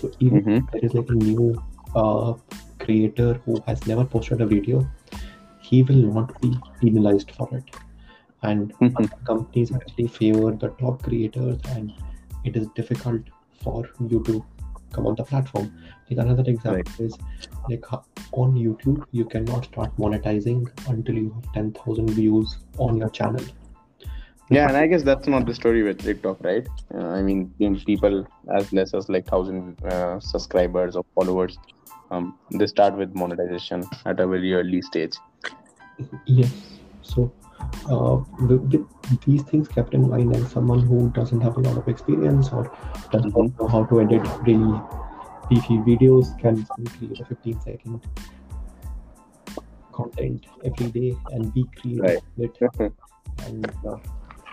So 0.00 0.10
even 0.18 0.38
Mhm. 0.38 0.56
if 0.58 0.70
there 0.72 0.84
is 0.84 0.94
like 0.94 1.10
a 1.10 1.12
new 1.12 1.62
uh, 1.94 2.34
creator 2.80 3.34
who 3.44 3.62
has 3.66 3.86
never 3.86 4.04
posted 4.04 4.40
a 4.40 4.46
video, 4.46 4.86
he 5.60 5.82
will 5.82 6.02
not 6.14 6.40
be 6.40 6.50
penalized 6.80 7.30
for 7.30 7.48
it. 7.52 7.64
And 8.42 8.74
other 8.96 9.20
companies 9.24 9.72
actually 9.72 10.08
favor 10.08 10.50
the 10.52 10.68
top 10.80 11.02
creators, 11.02 11.60
and 11.70 11.92
it 12.44 12.56
is 12.56 12.66
difficult 12.74 13.22
for 13.62 13.88
you 14.00 14.22
to 14.24 14.44
come 14.94 15.06
on 15.06 15.14
the 15.16 15.24
platform. 15.24 15.72
Like 16.08 16.18
another 16.24 16.48
example 16.50 17.04
is 17.04 17.16
like 17.68 17.84
on 18.32 18.54
YouTube, 18.54 19.04
you 19.10 19.24
cannot 19.24 19.64
start 19.64 19.96
monetizing 19.96 20.66
until 20.88 21.14
you 21.14 21.30
have 21.34 21.52
10,000 21.52 22.10
views 22.10 22.58
on 22.78 22.96
your 22.96 23.10
channel. 23.10 23.44
Yeah, 24.50 24.68
and 24.68 24.76
I 24.76 24.86
guess 24.86 25.02
that's 25.02 25.26
not 25.26 25.46
the 25.46 25.54
story 25.54 25.82
with 25.82 26.02
TikTok, 26.02 26.44
right? 26.44 26.66
Uh, 26.94 27.08
I 27.08 27.22
mean, 27.22 27.52
people 27.86 28.26
as 28.54 28.72
less 28.72 28.92
as 28.92 29.08
like 29.08 29.26
thousand 29.26 29.82
uh, 29.84 30.20
subscribers 30.20 30.96
or 30.96 31.04
followers, 31.14 31.58
um, 32.10 32.38
they 32.52 32.66
start 32.66 32.94
with 32.94 33.14
monetization 33.14 33.84
at 34.04 34.20
a 34.20 34.26
very 34.26 34.52
early 34.52 34.82
stage. 34.82 35.16
Yes. 36.26 36.52
So, 37.00 37.32
uh, 37.90 38.16
with, 38.40 38.62
with 38.72 39.20
these 39.24 39.42
things 39.42 39.68
kept 39.68 39.94
in 39.94 40.08
mind, 40.08 40.34
and 40.34 40.46
someone 40.48 40.80
who 40.80 41.10
doesn't 41.10 41.40
have 41.40 41.56
a 41.56 41.60
lot 41.60 41.76
of 41.76 41.88
experience 41.88 42.50
or 42.50 42.64
does 43.10 43.24
not 43.24 43.34
Mhm. 43.34 43.58
know 43.60 43.68
how 43.68 43.84
to 43.84 44.00
edit 44.00 44.26
really 44.46 44.80
beefy 45.48 45.76
videos 45.78 46.36
can 46.38 46.64
create 46.96 47.20
a 47.20 47.24
15 47.24 47.60
second 47.60 48.00
content 49.92 50.46
every 50.64 50.90
day 50.90 51.16
and 51.32 51.52
be 51.54 51.64
creative 51.80 52.22
with 52.36 52.62
it 52.62 52.70
and 53.46 53.70
uh, 53.86 53.96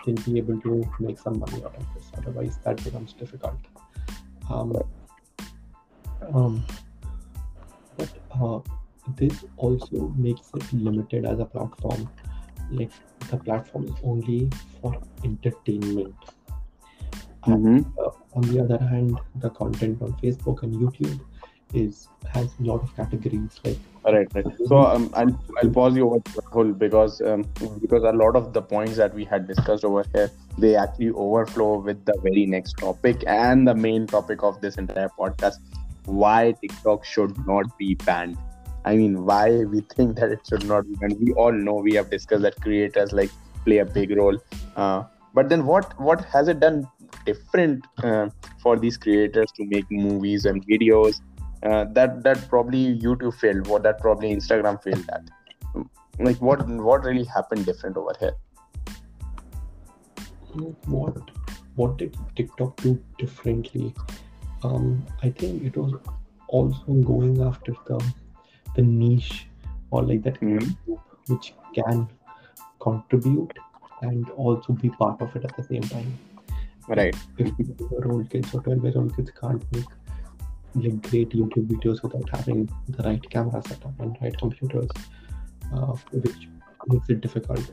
can 0.04 0.14
be 0.26 0.38
able 0.38 0.60
to 0.60 0.84
make 1.00 1.18
some 1.18 1.38
money 1.38 1.64
out 1.64 1.74
of 1.76 1.86
this. 1.94 2.10
Otherwise, 2.18 2.58
that 2.64 2.82
becomes 2.84 3.12
difficult. 3.12 3.58
Um, 4.50 4.76
um, 6.34 6.64
but 7.96 8.08
uh, 8.40 8.60
this 9.16 9.44
also 9.56 10.12
makes 10.16 10.50
it 10.54 10.72
limited 10.72 11.24
as 11.24 11.38
a 11.40 11.44
platform. 11.44 12.08
Like 12.72 12.90
the 13.30 13.36
platform 13.36 13.84
is 13.84 13.94
only 14.02 14.50
for 14.80 14.94
entertainment. 15.24 16.14
And 17.44 17.64
Mhm. 17.64 17.86
uh, 17.98 18.10
on 18.34 18.42
the 18.42 18.60
other 18.60 18.78
hand, 18.78 19.18
the 19.36 19.50
content 19.50 20.00
on 20.02 20.12
Facebook 20.14 20.62
and 20.62 20.74
YouTube 20.74 21.20
is 21.74 22.08
has 22.32 22.50
a 22.60 22.62
lot 22.62 22.82
of 22.82 22.94
categories 22.96 23.58
like 23.64 23.78
Right, 24.04 24.26
right. 24.34 24.46
So 24.66 24.78
um, 24.78 25.10
I'll, 25.14 25.30
I'll 25.62 25.70
pause 25.70 25.96
you 25.96 26.06
over 26.06 26.18
Rahul, 26.18 26.76
because 26.76 27.20
um, 27.20 27.44
because 27.80 28.02
a 28.02 28.12
lot 28.12 28.34
of 28.34 28.52
the 28.52 28.60
points 28.60 28.96
that 28.96 29.14
we 29.14 29.24
had 29.24 29.46
discussed 29.46 29.84
over 29.84 30.04
here 30.12 30.28
they 30.58 30.74
actually 30.74 31.10
overflow 31.10 31.78
with 31.78 32.04
the 32.04 32.14
very 32.22 32.46
next 32.46 32.78
topic 32.78 33.22
and 33.26 33.66
the 33.66 33.74
main 33.74 34.08
topic 34.08 34.42
of 34.42 34.60
this 34.60 34.76
entire 34.76 35.08
podcast: 35.18 35.60
why 36.06 36.52
TikTok 36.60 37.04
should 37.04 37.46
not 37.46 37.78
be 37.78 37.94
banned. 37.94 38.36
I 38.84 38.96
mean, 38.96 39.24
why 39.24 39.64
we 39.64 39.80
think 39.80 40.16
that 40.16 40.30
it 40.32 40.40
should 40.48 40.66
not 40.66 40.84
be. 40.88 41.14
We 41.20 41.32
all 41.34 41.52
know 41.52 41.74
we 41.74 41.94
have 41.94 42.10
discussed 42.10 42.42
that 42.42 42.60
creators 42.60 43.12
like 43.12 43.30
play 43.64 43.78
a 43.78 43.84
big 43.84 44.16
role, 44.16 44.38
uh, 44.76 45.04
but 45.34 45.48
then 45.48 45.66
what 45.66 45.98
what 46.00 46.24
has 46.24 46.48
it 46.48 46.60
done 46.60 46.88
different 47.24 47.86
uh, 48.02 48.28
for 48.60 48.76
these 48.78 48.96
creators 48.96 49.52
to 49.52 49.64
make 49.66 49.90
movies 49.90 50.46
and 50.46 50.66
videos? 50.66 51.20
uh, 51.62 51.84
that 51.92 52.22
that 52.22 52.48
probably 52.48 52.98
YouTube 52.98 53.34
failed, 53.34 53.66
what 53.66 53.82
that 53.84 54.00
probably 54.00 54.34
Instagram 54.34 54.82
failed 54.82 55.08
at. 55.10 55.22
Like 56.18 56.40
what 56.40 56.66
what 56.68 57.04
really 57.04 57.24
happened 57.24 57.66
different 57.66 57.96
over 57.96 58.14
here? 58.18 58.34
what 60.86 61.30
what 61.76 61.96
did 61.96 62.16
TikTok 62.36 62.76
do 62.76 63.02
differently? 63.18 63.94
Um, 64.62 65.06
I 65.22 65.30
think 65.30 65.62
it 65.64 65.76
was 65.76 65.94
also 66.48 66.92
going 66.92 67.40
after 67.42 67.74
the 67.86 68.00
the 68.76 68.82
niche 68.82 69.48
or 69.90 70.02
like 70.02 70.22
that 70.22 70.40
Mhm. 70.40 70.76
group 70.84 71.00
which 71.28 71.54
can 71.74 72.08
contribute 72.80 73.58
and 74.02 74.30
also 74.30 74.72
be 74.72 74.90
part 74.90 75.20
of 75.22 75.34
it 75.36 75.44
at 75.44 75.56
the 75.56 75.62
same 75.62 75.82
time. 75.82 76.18
Right. 76.88 77.14
15 77.36 77.76
year 77.90 78.12
old 78.12 78.30
kids 78.30 78.54
or 78.54 78.60
12 78.62 78.84
year 78.84 78.94
old 78.96 79.16
kids 79.16 79.30
can't 79.40 79.72
make 79.72 79.84
like 80.74 81.10
great 81.10 81.30
YouTube 81.30 81.66
videos 81.68 82.02
without 82.02 82.28
having 82.30 82.68
the 82.88 83.02
right 83.02 83.30
camera 83.30 83.62
setup 83.68 84.00
and 84.00 84.16
right 84.22 84.36
computers, 84.38 84.88
uh, 85.72 85.94
which 86.12 86.48
makes 86.88 87.08
it 87.10 87.20
difficult. 87.20 87.70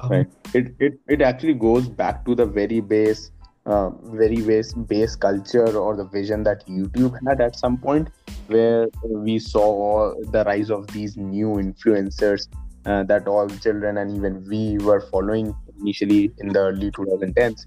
Um, 0.00 0.10
Right. 0.10 0.28
It 0.54 0.74
it 0.78 0.98
it 1.08 1.22
actually 1.22 1.54
goes 1.54 1.88
back 1.88 2.24
to 2.24 2.34
the 2.34 2.46
very 2.46 2.80
base, 2.80 3.30
uh, 3.66 3.90
very 3.90 4.40
base 4.40 4.72
base 4.72 5.16
culture 5.16 5.76
or 5.76 5.96
the 5.96 6.04
vision 6.04 6.42
that 6.44 6.66
YouTube 6.66 7.18
had 7.28 7.40
at 7.40 7.56
some 7.56 7.76
point, 7.76 8.08
where 8.50 8.88
we 9.26 9.38
saw 9.38 10.14
the 10.34 10.44
rise 10.44 10.70
of 10.70 10.86
these 10.88 11.16
new 11.16 11.48
influencers 11.64 12.48
uh, 12.86 13.02
that 13.04 13.28
all 13.28 13.48
children 13.48 13.98
and 13.98 14.16
even 14.16 14.44
we 14.48 14.78
were 14.78 15.00
following 15.12 15.54
initially 15.80 16.32
in 16.38 16.48
the 16.48 16.58
early 16.58 16.90
2010s. 16.90 17.66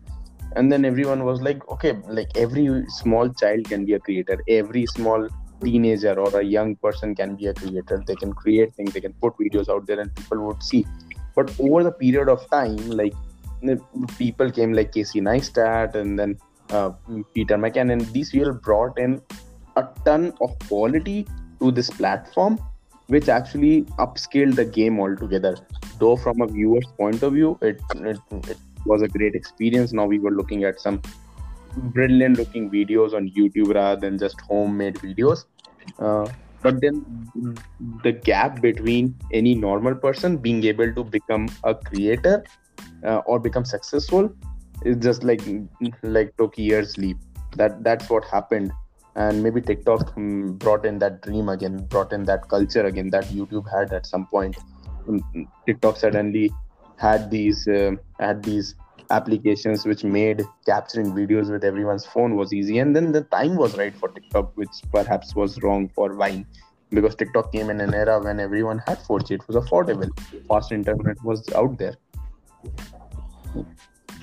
and 0.59 0.71
then 0.71 0.85
everyone 0.87 1.21
was 1.27 1.39
like 1.45 1.61
okay 1.73 1.91
like 2.17 2.31
every 2.41 2.65
small 2.95 3.29
child 3.41 3.69
can 3.69 3.85
be 3.85 3.93
a 3.93 3.99
creator. 4.07 4.37
Every 4.55 4.85
small 4.85 5.27
teenager 5.63 6.13
or 6.23 6.31
a 6.39 6.43
young 6.43 6.75
person 6.75 7.15
can 7.19 7.35
be 7.39 7.47
a 7.51 7.53
creator. 7.61 7.97
They 8.07 8.17
can 8.23 8.33
create 8.41 8.75
things 8.75 8.93
they 8.93 9.01
can 9.05 9.13
put 9.13 9.37
videos 9.43 9.69
out 9.75 9.87
there 9.87 9.99
and 10.03 10.13
people 10.19 10.45
would 10.47 10.61
see. 10.71 10.85
But 11.35 11.53
over 11.67 11.83
the 11.87 11.93
period 12.03 12.29
of 12.35 12.47
time 12.51 12.89
like 13.01 13.15
people 14.17 14.51
came 14.51 14.73
like 14.73 14.91
casey 14.91 15.21
neistat 15.21 15.95
and 15.95 16.19
then 16.19 16.37
uh, 16.69 16.91
peter 17.33 17.57
mckinnon 17.57 18.01
these 18.11 18.31
people 18.31 18.53
brought 18.53 18.97
in 18.99 19.21
a 19.75 19.87
ton 20.05 20.33
of 20.41 20.57
quality 20.67 21.27
to 21.59 21.71
this 21.71 21.89
platform 21.89 22.59
which 23.07 23.27
actually 23.27 23.83
upscaled 23.99 24.55
the 24.55 24.65
game 24.65 24.99
altogether 24.99 25.55
though 25.99 26.15
from 26.15 26.41
a 26.41 26.47
viewer's 26.47 26.85
point 26.97 27.21
of 27.21 27.33
view 27.33 27.57
it, 27.61 27.81
it, 27.95 28.17
it 28.47 28.57
was 28.85 29.01
a 29.01 29.07
great 29.07 29.35
experience. 29.35 29.93
Now 29.93 30.05
we 30.05 30.19
were 30.19 30.31
looking 30.31 30.63
at 30.63 30.79
some 30.79 31.01
brilliant 31.75 32.37
looking 32.37 32.69
videos 32.69 33.13
on 33.13 33.29
YouTube 33.29 33.73
rather 33.73 33.99
than 33.99 34.17
just 34.17 34.39
homemade 34.41 34.95
videos. 34.95 35.45
Uh, 35.99 36.27
but 36.61 36.79
then 36.79 37.05
the 38.03 38.11
gap 38.11 38.61
between 38.61 39.15
any 39.33 39.53
normal 39.53 39.95
person 39.95 40.37
being 40.37 40.63
able 40.63 40.93
to 40.93 41.03
become 41.03 41.49
a 41.63 41.75
creator 41.75 42.43
uh, 43.05 43.17
or 43.25 43.39
become 43.39 43.65
successful 43.65 44.33
is 44.85 44.97
just 44.97 45.23
like 45.23 45.41
like 46.03 46.35
took 46.37 46.57
years 46.57 46.97
leap. 46.97 47.17
That 47.57 47.83
that's 47.83 48.09
what 48.09 48.23
happened. 48.25 48.71
And 49.15 49.43
maybe 49.43 49.61
TikTok 49.61 50.17
um, 50.17 50.53
brought 50.57 50.85
in 50.85 50.97
that 50.99 51.21
dream 51.21 51.49
again, 51.49 51.85
brought 51.85 52.13
in 52.13 52.23
that 52.25 52.49
culture 52.49 52.85
again 52.85 53.09
that 53.11 53.25
YouTube 53.25 53.69
had 53.71 53.93
at 53.93 54.05
some 54.05 54.25
point. 54.27 54.57
Um, 55.07 55.47
TikTok 55.67 55.97
suddenly 55.97 56.51
had 56.97 57.29
these 57.29 57.67
uh, 57.67 57.91
had 58.19 58.43
these 58.43 58.75
applications 59.11 59.85
which 59.85 60.03
made 60.03 60.41
capturing 60.65 61.11
videos 61.13 61.51
with 61.51 61.63
everyone's 61.63 62.05
phone 62.05 62.35
was 62.35 62.53
easy. 62.53 62.79
And 62.79 62.95
then 62.95 63.11
the 63.11 63.21
time 63.21 63.55
was 63.55 63.77
right 63.77 63.95
for 63.95 64.09
tiktok 64.09 64.51
which 64.55 64.81
perhaps 64.91 65.35
was 65.35 65.61
wrong 65.61 65.89
for 65.89 66.13
vine. 66.13 66.45
Because 66.89 67.15
tiktok 67.15 67.51
came 67.51 67.69
in 67.69 67.81
an 67.81 67.93
era 67.93 68.19
when 68.19 68.39
everyone 68.39 68.79
had 68.87 68.99
4g 68.99 69.31
it 69.31 69.47
was 69.47 69.57
affordable. 69.57 70.09
Fast 70.47 70.71
internet 70.71 71.23
was 71.23 71.47
out 71.53 71.77
there. 71.77 71.95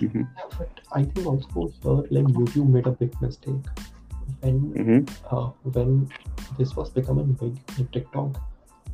Mhm, 0.01 0.27
But 0.59 0.81
I 0.93 1.05
think 1.05 1.27
also 1.27 1.69
here, 1.83 2.23
like 2.23 2.35
YouTube 2.35 2.69
made 2.69 2.87
a 2.87 2.93
big 2.93 3.21
mistake 3.21 3.67
when 4.41 4.61
mhm, 4.73 5.11
uh, 5.31 5.51
when 5.63 6.09
this 6.59 6.77
was 6.77 6.91
becoming 6.91 7.33
big. 7.33 7.57
Like 7.79 7.91
TikTok 7.93 8.41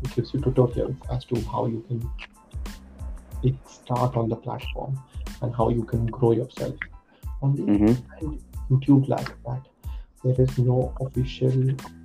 it 0.02 0.14
gives 0.14 0.34
you 0.34 0.40
tutorials 0.40 0.96
as 1.10 1.24
to 1.26 1.40
how 1.50 1.66
you 1.66 1.84
can 1.88 3.58
start 3.66 4.16
on 4.16 4.28
the 4.28 4.36
platform 4.36 4.98
and 5.42 5.54
how 5.54 5.68
you 5.68 5.84
can 5.84 6.06
grow 6.06 6.32
yourself. 6.32 6.74
On 7.42 7.54
the 7.54 7.62
mhm. 7.62 7.96
other 8.16 8.36
YouTube 8.70 9.08
lacks 9.08 9.32
that. 9.46 9.66
There 10.24 10.40
is 10.44 10.58
no 10.58 10.92
official 11.00 11.52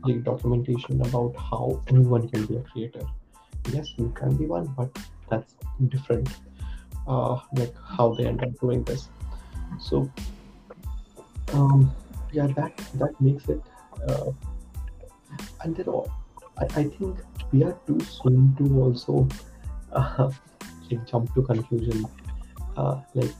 like 0.03 0.24
documentation 0.24 1.01
about 1.01 1.36
how 1.36 1.81
anyone 1.88 2.29
can 2.29 2.45
be 2.45 2.57
a 2.57 2.62
creator. 2.62 3.01
Yes, 3.71 3.88
you 3.98 4.10
can 4.15 4.36
be 4.36 4.45
one, 4.45 4.67
but 4.77 4.95
that's 5.29 5.55
different. 5.88 6.29
Uh, 7.07 7.39
like 7.53 7.74
how 7.98 8.13
they 8.13 8.27
end 8.27 8.43
up 8.43 8.60
doing 8.60 8.83
this. 8.83 9.10
So, 9.79 10.12
um, 11.53 11.91
yeah, 12.32 12.48
that 12.48 12.78
that 12.96 13.20
makes 13.22 13.48
it. 13.50 13.62
Uh, 14.08 14.32
and 15.64 15.76
there 15.76 15.90
are, 15.90 16.06
I, 16.58 16.66
I 16.66 16.84
think 16.84 17.18
we 17.52 17.64
are 17.64 17.78
too 17.88 18.00
soon 18.02 18.56
to 18.58 18.82
also 18.82 19.28
uh, 19.94 20.32
like 20.92 21.06
jump 21.08 21.34
to 21.36 21.42
conclusion. 21.44 22.06
Uh, 22.78 23.02
like 23.14 23.32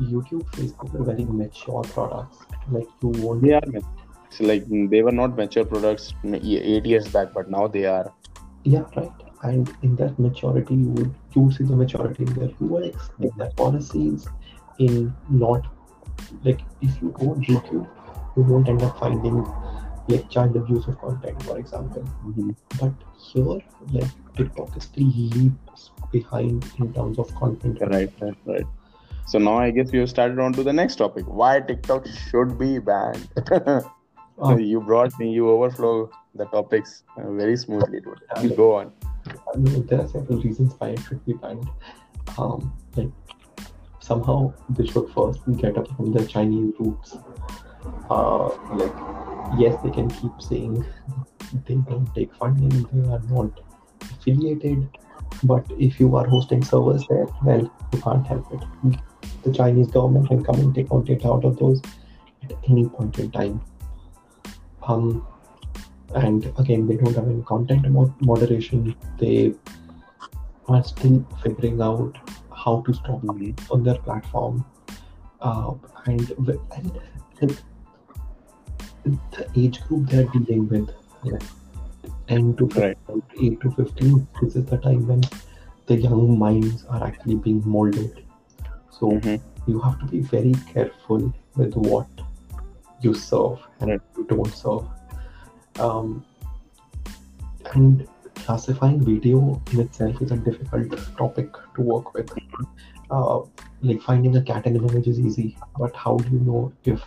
YouTube, 0.00 0.44
Facebook 0.52 0.94
are 0.98 1.04
very 1.04 1.24
mature 1.24 1.82
products. 1.82 2.38
Like 2.70 2.88
you 3.02 3.08
won't. 3.08 3.42
They 3.42 3.52
are 3.52 3.62
it's 4.32 4.40
like 4.40 4.64
they 4.90 5.02
were 5.02 5.12
not 5.12 5.36
mature 5.36 5.64
products 5.64 6.14
eight 6.24 6.86
years 6.86 7.08
back, 7.08 7.34
but 7.34 7.50
now 7.50 7.66
they 7.68 7.84
are. 7.84 8.12
Yeah, 8.64 8.84
right. 8.96 9.12
And 9.42 9.70
in 9.82 9.96
that 9.96 10.18
maturity, 10.18 10.74
you 10.74 10.88
would 10.88 11.14
you 11.34 11.50
see 11.52 11.64
the 11.64 11.76
maturity 11.76 12.22
in 12.24 12.32
their 12.34 12.50
UX, 12.62 13.10
in 13.20 13.30
their 13.36 13.50
policies, 13.50 14.26
in 14.78 15.14
not 15.28 15.66
like 16.44 16.60
if 16.80 17.02
you 17.02 17.10
go 17.10 17.32
on 17.32 17.42
YouTube, 17.44 17.86
you 18.36 18.42
won't 18.42 18.68
end 18.68 18.82
up 18.82 18.98
finding 18.98 19.44
like 20.08 20.28
child 20.28 20.56
abuse 20.56 20.86
of 20.86 20.98
content, 21.00 21.42
for 21.44 21.58
example. 21.58 22.02
Mm-hmm. 22.26 22.50
But 22.80 22.92
here, 23.18 23.60
like 23.92 24.10
TikTok 24.36 24.76
is 24.76 24.84
still 24.84 25.06
leaps 25.06 25.90
behind 26.10 26.64
in 26.78 26.92
terms 26.92 27.18
of 27.18 27.34
content. 27.34 27.78
Right, 27.80 28.12
right, 28.20 28.36
right. 28.44 28.66
So 29.26 29.38
now 29.38 29.58
I 29.58 29.70
guess 29.70 29.92
you 29.92 30.06
started 30.06 30.38
on 30.38 30.52
to 30.54 30.62
the 30.62 30.72
next 30.72 30.96
topic. 30.96 31.24
Why 31.26 31.60
TikTok 31.60 32.06
should 32.06 32.58
be 32.58 32.78
banned? 32.78 33.28
so 33.48 33.82
Uh, 34.42 34.56
you 34.56 34.80
brought 34.80 35.16
me, 35.18 35.30
you 35.30 35.48
overflow 35.48 36.10
the 36.34 36.46
topics 36.46 37.04
uh, 37.16 37.30
very 37.32 37.56
smoothly. 37.56 38.00
You 38.42 38.50
go 38.56 38.74
on. 38.76 38.92
I 39.54 39.58
mean, 39.58 39.86
there 39.86 40.00
are 40.00 40.08
several 40.08 40.40
reasons 40.42 40.74
why 40.78 40.88
it 40.88 41.00
should 41.00 41.24
be 41.24 41.34
banned. 41.34 41.68
Um, 42.38 42.72
like 42.96 43.10
somehow 44.00 44.52
they 44.70 44.86
should 44.86 45.08
first 45.10 45.40
get 45.58 45.76
up 45.78 45.88
from 45.96 46.12
their 46.12 46.26
Chinese 46.26 46.74
roots. 46.78 47.16
Uh, 48.10 48.48
like 48.74 48.94
yes, 49.58 49.80
they 49.82 49.90
can 49.90 50.08
keep 50.10 50.32
saying 50.40 50.84
they 51.66 51.74
don't 51.74 52.12
take 52.14 52.34
funding, 52.34 52.82
they 52.92 53.08
are 53.08 53.22
not 53.30 53.60
affiliated, 54.00 54.88
but 55.44 55.64
if 55.78 56.00
you 56.00 56.14
are 56.16 56.26
hosting 56.26 56.64
servers 56.64 57.04
there, 57.08 57.26
well, 57.44 57.70
you 57.92 58.00
can't 58.00 58.26
help 58.26 58.52
it. 58.52 58.98
The 59.42 59.52
Chinese 59.52 59.88
government 59.88 60.28
can 60.28 60.44
come 60.44 60.56
and 60.60 60.74
take 60.74 60.92
out 60.92 61.04
data 61.04 61.30
out 61.30 61.44
of 61.44 61.58
those 61.58 61.82
at 62.44 62.52
any 62.68 62.88
point 62.88 63.18
in 63.18 63.30
time. 63.30 63.60
Um, 64.86 65.26
and 66.14 66.52
again, 66.58 66.86
they 66.86 66.96
don't 66.96 67.14
have 67.14 67.28
any 67.28 67.42
content 67.42 67.88
mo- 67.90 68.14
moderation. 68.20 68.94
They 69.18 69.54
are 70.68 70.84
still 70.84 71.26
figuring 71.42 71.80
out 71.80 72.16
how 72.54 72.82
to 72.82 72.94
stop 72.94 73.24
on 73.70 73.82
their 73.82 73.98
platform. 73.98 74.64
Uh, 75.40 75.74
and, 76.06 76.30
and, 76.76 77.00
and 77.40 77.62
the 79.04 79.48
age 79.56 79.82
group 79.84 80.08
they're 80.08 80.24
dealing 80.24 80.68
with, 80.68 80.90
like 81.24 81.42
10 82.28 82.56
to 82.56 82.68
15, 82.68 82.82
Right. 82.82 82.98
8 83.40 83.60
to 83.60 83.70
15, 83.72 84.28
this 84.40 84.56
is 84.56 84.64
the 84.64 84.78
time 84.78 85.06
when 85.06 85.22
the 85.86 85.96
young 85.96 86.38
minds 86.38 86.84
are 86.86 87.02
actually 87.04 87.36
being 87.36 87.62
molded. 87.64 88.24
So 88.90 89.10
Mhm. 89.10 89.40
you 89.66 89.80
have 89.80 89.98
to 90.00 90.06
be 90.06 90.20
very 90.20 90.54
careful 90.72 91.32
with 91.56 91.74
what 91.74 92.06
you 93.00 93.14
serve 93.14 93.58
and 93.80 93.90
Right. 93.90 94.00
you 94.16 94.24
don't 94.24 94.54
serve. 94.54 94.84
Um, 95.80 96.24
and 97.74 98.06
classifying 98.34 99.00
video 99.00 99.60
in 99.72 99.80
itself 99.80 100.20
is 100.22 100.30
a 100.32 100.36
difficult 100.36 100.98
topic 101.16 101.52
to 101.74 101.82
work 101.82 102.14
with. 102.14 102.30
Uh, 103.10 103.40
like 103.82 104.00
finding 104.00 104.36
a 104.36 104.42
cat 104.42 104.66
in 104.66 104.76
an 104.76 104.88
image 104.88 105.08
is 105.08 105.18
easy, 105.20 105.56
but 105.78 105.94
how 105.94 106.16
do 106.16 106.30
you 106.30 106.40
know 106.40 106.72
if 106.84 107.02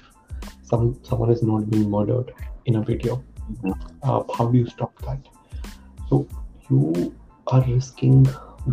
some 0.72 1.00
someone 1.10 1.32
is 1.32 1.44
not 1.44 1.70
being 1.70 1.90
murdered 1.90 2.34
in 2.66 2.78
a 2.78 2.84
video? 2.92 3.18
Mhm. 3.52 3.74
Uh, 4.04 4.24
how 4.38 4.48
do 4.54 4.58
you 4.58 4.68
stop 4.68 5.06
that? 5.08 5.28
So 6.10 6.28
you 6.70 7.14
are 7.48 7.62
risking 7.68 8.24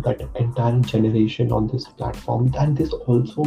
that 0.07 0.23
entire 0.43 0.79
generation 0.93 1.51
on 1.51 1.67
this 1.73 1.85
platform, 1.99 2.51
and 2.63 2.77
this 2.83 2.93
also 2.93 3.45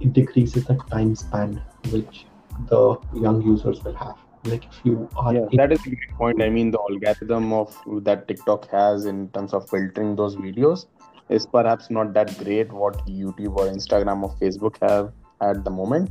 it 0.00 0.12
decreases 0.12 0.66
the 0.72 0.76
time 0.90 1.14
span 1.14 1.62
which 1.90 2.26
the 2.68 2.82
young 3.14 3.40
users 3.42 3.82
will 3.84 3.94
have. 3.94 4.16
Like 4.44 4.64
if 4.70 4.80
you 4.84 5.08
are 5.16 5.32
Yeah, 5.34 5.46
in- 5.50 5.56
that 5.62 5.72
is 5.72 5.80
a 5.86 5.90
great 5.94 6.14
point. 6.18 6.42
I 6.42 6.50
mean, 6.50 6.70
the 6.76 6.80
algorithm 6.90 7.52
of 7.52 7.74
that 8.10 8.26
TikTok 8.28 8.68
has 8.70 9.06
in 9.06 9.28
terms 9.30 9.54
of 9.54 9.68
filtering 9.70 10.16
those 10.16 10.36
videos 10.36 10.86
is 11.28 11.46
perhaps 11.46 11.90
not 11.90 12.12
that 12.14 12.36
great 12.44 12.72
what 12.72 12.98
YouTube 13.06 13.56
or 13.56 13.66
Instagram 13.66 14.24
or 14.28 14.34
Facebook 14.40 14.80
have 14.88 15.12
at 15.40 15.64
the 15.64 15.70
moment. 15.70 16.10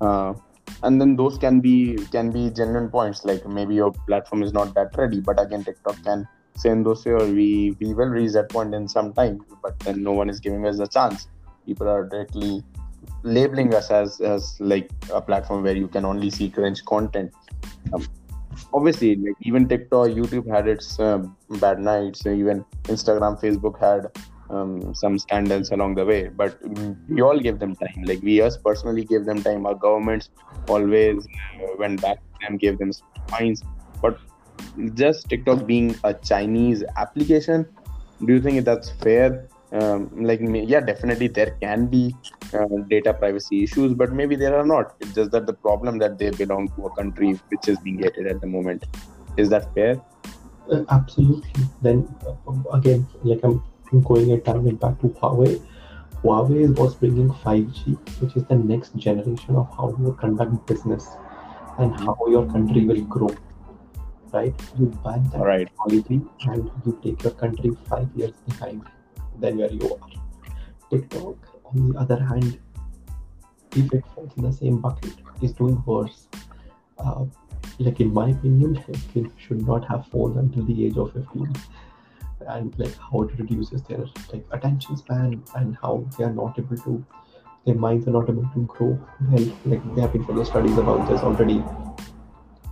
Uh, 0.00 0.32
and 0.82 1.00
then 1.00 1.16
those 1.16 1.38
can 1.38 1.60
be 1.60 1.96
can 2.10 2.30
be 2.30 2.50
genuine 2.50 2.88
points. 2.88 3.24
Like 3.24 3.46
maybe 3.46 3.74
your 3.74 3.92
platform 4.06 4.42
is 4.42 4.52
not 4.52 4.74
that 4.74 4.96
ready, 4.96 5.20
but 5.20 5.40
again, 5.40 5.64
TikTok 5.64 6.02
can 6.04 6.28
in 6.64 6.82
those 6.82 7.06
or 7.06 7.18
we 7.18 7.76
we 7.80 7.94
will 7.94 8.08
reach 8.08 8.32
that 8.32 8.50
point 8.50 8.74
in 8.74 8.86
some 8.88 9.12
time, 9.12 9.44
but 9.62 9.78
then 9.80 10.02
no 10.02 10.12
one 10.12 10.28
is 10.28 10.40
giving 10.40 10.66
us 10.66 10.78
a 10.78 10.86
chance. 10.86 11.28
People 11.66 11.88
are 11.88 12.04
directly 12.04 12.62
labeling 13.22 13.74
us 13.74 13.90
as 13.90 14.20
as 14.20 14.56
like 14.60 14.90
a 15.12 15.20
platform 15.20 15.62
where 15.62 15.76
you 15.76 15.88
can 15.88 16.04
only 16.04 16.30
see 16.30 16.48
cringe 16.48 16.84
content 16.84 17.32
um, 17.92 18.06
obviously 18.72 19.16
like 19.16 19.34
even 19.42 19.68
tiktok 19.68 20.08
youtube 20.08 20.46
had 20.48 20.66
its 20.66 20.98
um, 21.00 21.36
bad 21.60 21.78
nights 21.78 22.26
even 22.26 22.64
instagram 22.84 23.38
facebook 23.40 23.78
had 23.78 24.06
um, 24.50 24.94
some 24.94 25.18
scandals 25.18 25.70
along 25.70 25.94
the 25.94 26.04
way 26.04 26.28
but 26.28 26.58
we 27.08 27.22
all 27.22 27.38
gave 27.38 27.58
them 27.58 27.74
time. 27.76 28.02
Like 28.04 28.22
we 28.22 28.40
us 28.42 28.56
personally 28.56 29.04
gave 29.04 29.24
them 29.24 29.42
time. 29.42 29.66
Our 29.66 29.74
governments 29.74 30.30
always 30.68 31.26
uh, 31.26 31.76
went 31.78 32.02
back 32.02 32.18
to 32.18 32.46
them 32.48 32.56
gave 32.56 32.78
them 32.78 32.92
fines. 33.28 33.62
But 34.02 34.18
just 34.94 35.28
tiktok 35.28 35.66
being 35.66 35.96
a 36.04 36.12
chinese 36.14 36.84
application 36.96 37.66
do 38.26 38.34
you 38.34 38.40
think 38.40 38.64
that's 38.64 38.90
fair? 38.90 39.48
Um, 39.72 40.10
like 40.24 40.40
yeah 40.42 40.80
definitely 40.80 41.28
there 41.28 41.56
can 41.62 41.86
be 41.86 42.14
uh, 42.52 42.66
data 42.88 43.14
privacy 43.14 43.62
issues 43.62 43.94
but 43.94 44.12
maybe 44.12 44.36
there 44.36 44.58
are 44.58 44.66
not. 44.66 44.94
It's 45.00 45.14
just 45.14 45.30
that 45.30 45.46
the 45.46 45.52
problem 45.52 45.98
that 45.98 46.18
they 46.18 46.30
belong 46.30 46.68
to 46.76 46.86
a 46.86 46.94
country 46.96 47.38
which 47.48 47.68
is 47.68 47.78
being 47.78 47.98
hated 47.98 48.26
at 48.26 48.40
the 48.40 48.46
moment. 48.46 48.84
Is 49.36 49.48
that 49.50 49.72
fair? 49.74 50.00
Uh, 50.70 50.82
absolutely. 50.90 51.52
Then 51.82 52.14
uh, 52.26 52.52
again, 52.72 53.06
like 53.22 53.40
I'm 53.44 53.62
going 53.98 54.32
a 54.32 54.38
tangent 54.38 54.80
back 54.80 55.00
to 55.00 55.08
Huawei. 55.08 55.60
Huawei 56.22 56.78
was 56.78 56.94
bringing 56.94 57.30
5G, 57.30 57.96
which 58.20 58.36
is 58.36 58.44
the 58.44 58.54
next 58.54 58.94
generation 58.94 59.56
of 59.56 59.68
how 59.76 59.88
you 59.98 60.12
conduct 60.20 60.66
business 60.66 61.08
and 61.78 61.98
how 61.98 62.16
your 62.28 62.46
country 62.46 62.84
will 62.86 63.02
grow. 63.02 63.34
Right? 64.32 64.54
You 64.78 64.86
buy 64.86 65.18
that 65.32 65.40
Right. 65.40 65.68
technology 65.68 66.20
and 66.46 66.70
you 66.86 66.98
take 67.02 67.22
your 67.24 67.32
country 67.32 67.76
five 67.88 68.08
years 68.14 68.34
behind 68.46 68.84
than 69.40 69.58
where 69.58 69.72
you 69.72 69.96
are. 69.96 70.08
TikTok, 70.90 71.36
on 71.64 71.90
the 71.90 71.98
other 71.98 72.22
hand, 72.22 72.58
if 73.76 73.92
it 73.92 74.04
falls 74.14 74.32
in 74.36 74.44
the 74.44 74.52
same 74.52 74.78
bucket, 74.78 75.14
is 75.40 75.52
doing 75.52 75.82
worse. 75.86 76.28
Uh, 76.98 77.24
like 77.78 78.00
in 78.00 78.12
my 78.12 78.30
opinion, 78.30 78.82
it 79.14 79.26
should 79.38 79.66
not 79.66 79.86
have 79.88 80.06
phones 80.08 80.36
until 80.36 80.64
the 80.64 80.86
age 80.86 80.96
of 80.96 81.12
15. 81.12 81.52
And 82.48 82.76
like 82.78 82.96
how 82.96 83.22
it 83.22 83.38
reduces 83.38 83.82
their 83.82 84.04
like 84.32 84.44
attention 84.52 84.96
span 84.96 85.42
and 85.54 85.76
how 85.80 86.06
they 86.16 86.24
are 86.24 86.32
not 86.32 86.58
able 86.58 86.76
to 86.78 87.04
their 87.66 87.74
minds 87.74 88.08
are 88.08 88.12
not 88.12 88.28
able 88.28 88.48
to 88.54 88.60
grow 88.66 88.98
well. 89.30 89.58
Like 89.66 89.94
there 89.94 90.02
have 90.02 90.12
been 90.12 90.26
several 90.26 90.44
studies 90.44 90.78
about 90.78 91.08
this 91.08 91.20
already. 91.20 91.62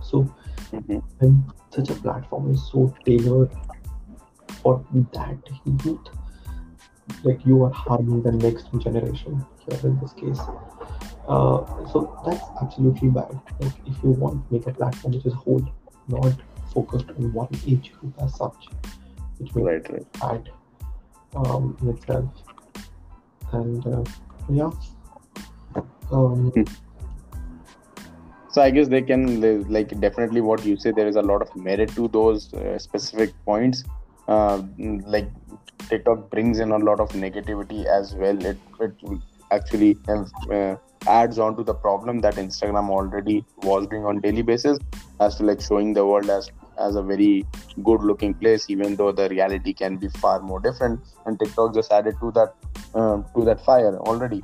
So 0.01 0.27
Mhm. 0.71 1.03
when 1.19 1.43
such 1.69 1.89
a 1.89 1.95
platform 1.95 2.51
is 2.51 2.63
so 2.71 2.93
tailored 3.05 3.51
for 4.63 4.83
that 5.13 5.37
youth, 5.65 6.09
like 7.23 7.45
you 7.45 7.63
are 7.63 7.71
harming 7.71 8.21
the 8.23 8.31
next 8.31 8.71
generation 8.79 9.45
here 9.59 9.79
in 9.83 9.99
this 9.99 10.13
case. 10.13 10.39
Uh, 11.27 11.63
so 11.91 12.19
that's 12.25 12.43
absolutely 12.61 13.09
bad. 13.09 13.39
Like 13.59 13.73
if 13.85 14.03
you 14.03 14.11
want 14.11 14.51
make 14.51 14.67
a 14.67 14.73
platform 14.73 15.13
which 15.13 15.25
is 15.25 15.33
whole, 15.33 15.63
not 16.07 16.33
focused 16.73 17.09
on 17.09 17.33
one 17.33 17.49
age 17.67 17.93
group 17.99 18.13
as 18.19 18.35
such, 18.35 18.69
which 19.39 19.55
makes 19.55 19.89
right 19.89 19.89
right. 19.91 20.19
bad 20.19 20.49
um, 21.35 21.77
itself. 21.87 22.25
And 23.51 23.85
uh, 23.87 24.03
yeah, 24.49 24.71
um, 26.11 26.51
so 28.51 28.61
i 28.61 28.69
guess 28.69 28.87
they 28.87 29.01
can 29.01 29.23
like 29.71 29.99
definitely 29.99 30.41
what 30.41 30.65
you 30.65 30.75
say 30.77 30.91
there 30.91 31.07
is 31.07 31.15
a 31.15 31.21
lot 31.21 31.41
of 31.41 31.55
merit 31.55 31.89
to 31.95 32.07
those 32.07 32.53
uh, 32.53 32.77
specific 32.79 33.33
points. 33.45 33.83
Uh, 34.27 34.61
like 35.05 35.29
tiktok 35.89 36.29
brings 36.29 36.59
in 36.59 36.71
a 36.71 36.77
lot 36.77 36.99
of 36.99 37.09
negativity 37.09 37.85
as 37.85 38.13
well. 38.13 38.45
It, 38.45 38.57
it 38.79 38.93
actually 39.51 39.97
uh, 40.07 40.75
adds 41.07 41.39
on 41.39 41.55
to 41.57 41.63
the 41.63 41.73
problem 41.73 42.19
that 42.19 42.35
instagram 42.35 42.89
already 42.89 43.43
was 43.63 43.87
doing 43.87 44.05
on 44.05 44.19
daily 44.19 44.43
basis 44.43 44.77
as 45.19 45.35
to 45.37 45.43
like 45.43 45.61
showing 45.61 45.93
the 45.93 46.05
world 46.05 46.29
as 46.29 46.51
as 46.79 46.95
a 46.95 47.01
very 47.01 47.45
good 47.83 48.01
looking 48.01 48.33
place 48.33 48.69
even 48.69 48.95
though 48.95 49.11
the 49.11 49.27
reality 49.29 49.73
can 49.73 49.97
be 49.97 50.09
far 50.23 50.39
more 50.41 50.59
different 50.59 50.99
and 51.25 51.39
tiktok 51.39 51.73
just 51.73 51.91
added 51.91 52.15
to 52.19 52.31
that 52.31 52.53
uh, 52.95 53.17
to 53.35 53.45
that 53.45 53.63
fire 53.65 53.97
already 54.11 54.41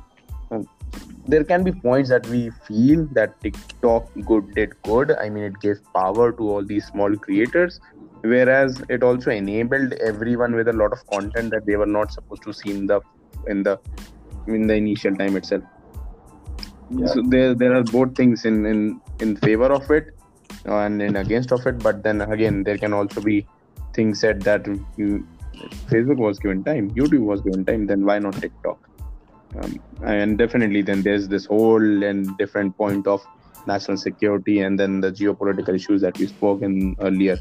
And 0.50 0.68
there 1.26 1.44
can 1.44 1.64
be 1.64 1.72
points 1.72 2.08
that 2.10 2.26
we 2.28 2.50
feel 2.66 3.06
that 3.12 3.40
TikTok 3.40 4.08
good 4.24 4.54
did 4.54 4.80
good. 4.82 5.12
I 5.12 5.28
mean, 5.28 5.44
it 5.44 5.60
gave 5.60 5.80
power 5.92 6.32
to 6.32 6.50
all 6.50 6.64
these 6.64 6.86
small 6.86 7.16
creators, 7.16 7.80
whereas 8.20 8.82
it 8.88 9.02
also 9.02 9.30
enabled 9.30 9.94
everyone 9.94 10.54
with 10.54 10.68
a 10.68 10.72
lot 10.72 10.92
of 10.92 11.04
content 11.08 11.50
that 11.50 11.66
they 11.66 11.76
were 11.76 11.86
not 11.86 12.12
supposed 12.12 12.42
to 12.44 12.52
see 12.52 12.70
in 12.70 12.86
the 12.86 13.00
in 13.48 13.62
the 13.62 13.78
in 14.46 14.66
the 14.66 14.74
initial 14.74 15.14
time 15.16 15.36
itself. 15.36 15.64
Yeah. 16.90 17.06
So 17.06 17.22
there 17.26 17.54
there 17.54 17.74
are 17.74 17.82
both 17.82 18.14
things 18.14 18.44
in 18.44 18.64
in 18.64 19.00
in 19.20 19.36
favor 19.36 19.72
of 19.72 19.90
it 19.90 20.15
and 20.66 21.00
in 21.02 21.16
against 21.16 21.52
of 21.52 21.66
it. 21.66 21.78
But 21.78 22.02
then 22.02 22.20
again, 22.20 22.64
there 22.64 22.78
can 22.78 22.92
also 22.92 23.20
be 23.20 23.46
things 23.94 24.20
said 24.20 24.42
that 24.42 24.66
you 24.96 25.26
Facebook 25.86 26.16
was 26.16 26.38
given 26.38 26.62
time, 26.64 26.90
YouTube 26.90 27.20
was 27.20 27.40
given 27.40 27.64
time, 27.64 27.86
then 27.86 28.04
why 28.04 28.18
not 28.18 28.34
TikTok? 28.34 28.78
Um, 29.56 29.80
and 30.04 30.36
definitely, 30.36 30.82
then 30.82 31.02
there's 31.02 31.28
this 31.28 31.46
whole 31.46 32.02
and 32.04 32.36
different 32.36 32.76
point 32.76 33.06
of 33.06 33.24
national 33.66 33.96
security 33.96 34.60
and 34.60 34.78
then 34.78 35.00
the 35.00 35.10
geopolitical 35.10 35.74
issues 35.74 36.00
that 36.02 36.18
we 36.18 36.26
spoke 36.26 36.62
in 36.62 36.94
earlier. 37.00 37.38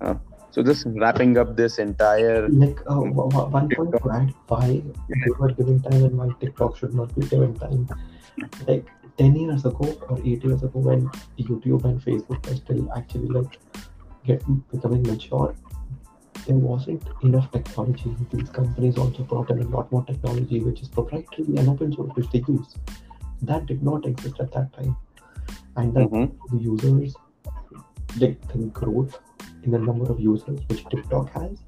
Uh, 0.00 0.14
so 0.50 0.62
just 0.62 0.84
wrapping 0.86 1.38
up 1.38 1.56
this 1.56 1.78
entire 1.78 2.48
like 2.48 2.80
uh, 2.88 2.96
one 2.96 3.68
point 3.70 3.92
to 3.92 4.10
add 4.10 4.34
why 4.48 4.82
they 5.08 5.30
were 5.38 5.52
given 5.52 5.80
time 5.80 6.04
and 6.04 6.18
why 6.18 6.28
TikTok 6.40 6.76
should 6.76 6.94
not 6.94 7.14
be 7.14 7.26
given 7.26 7.54
time. 7.58 7.88
Like 8.66 8.86
ten 9.16 9.36
years 9.36 9.64
ago 9.64 9.96
or 10.08 10.18
eight 10.24 10.44
years 10.44 10.62
ago, 10.62 10.78
when 10.78 11.08
YouTube 11.38 11.84
and 11.84 12.00
Facebook 12.00 12.46
were 12.48 12.56
still 12.56 12.92
actually 12.96 13.28
like 13.28 13.58
get 14.24 14.44
becoming 14.70 15.02
mature, 15.02 15.54
there 16.46 16.56
wasn't 16.56 17.02
enough 17.22 17.50
technology. 17.52 18.16
These 18.30 18.50
companies 18.50 18.98
also 18.98 19.22
brought 19.24 19.50
in 19.50 19.60
a 19.60 19.68
lot 19.68 19.90
more 19.92 20.04
technology, 20.04 20.60
which 20.60 20.82
is 20.82 20.88
proprietary 20.88 21.56
and 21.56 21.68
open 21.68 21.92
source, 21.92 22.10
which 22.14 22.30
they 22.30 22.42
use. 22.48 22.74
That 23.42 23.66
did 23.66 23.82
not 23.82 24.06
exist 24.06 24.40
at 24.40 24.52
that 24.52 24.72
time, 24.72 24.96
and 25.76 25.94
the, 25.94 26.00
Mhm. 26.00 26.32
the 26.50 26.58
users, 26.58 27.14
like 28.18 28.40
the 28.52 28.58
growth 28.80 29.18
in 29.62 29.70
the 29.70 29.78
number 29.78 30.10
of 30.10 30.20
users 30.20 30.60
which 30.68 30.84
TikTok 30.86 31.30
has, 31.30 31.58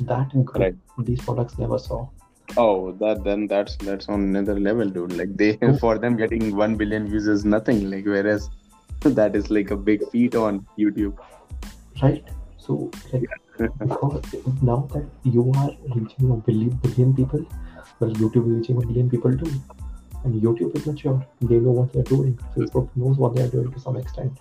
that 0.00 0.30
growth 0.44 0.60
Right. 0.60 0.76
these 0.98 1.20
products 1.20 1.58
never 1.58 1.78
saw. 1.78 2.08
Oh, 2.56 2.92
that 2.92 3.24
then 3.24 3.46
that's 3.46 3.76
that's 3.76 4.08
on 4.08 4.22
another 4.22 4.58
level, 4.58 4.88
dude. 4.88 5.12
Like 5.12 5.36
they 5.36 5.56
for 5.80 5.98
them 5.98 6.16
getting 6.16 6.56
one 6.56 6.76
billion 6.76 7.08
views 7.08 7.26
is 7.28 7.44
nothing. 7.44 7.90
Like 7.90 8.06
whereas 8.06 8.48
that 9.02 9.36
is 9.36 9.50
like 9.50 9.70
a 9.70 9.76
big 9.76 10.08
feat 10.10 10.34
on 10.34 10.66
YouTube. 10.78 11.18
right? 12.02 12.24
So 12.58 12.90
like 13.12 13.28
because 13.58 14.22
now 14.62 14.88
that 14.92 15.06
you 15.24 15.52
are 15.56 15.70
reaching 15.94 16.30
a 16.30 16.36
billion 16.36 16.70
billion 16.76 17.12
people 17.12 17.44
well 17.98 18.10
youtube 18.10 18.46
is 18.46 18.58
reaching 18.58 18.76
a 18.76 18.86
billion 18.86 19.10
people 19.10 19.36
too. 19.36 19.52
And 20.24 20.42
youtube 20.42 20.76
is 20.76 20.86
mature. 20.86 21.24
They 21.40 21.56
know 21.56 21.70
what 21.70 21.92
they're 21.92 22.02
doing. 22.02 22.38
Facebook 22.56 22.88
knows 22.96 23.18
what 23.18 23.34
they're 23.34 23.48
doing 23.48 23.72
to 23.72 23.80
some 23.80 23.96
extent. 23.96 24.38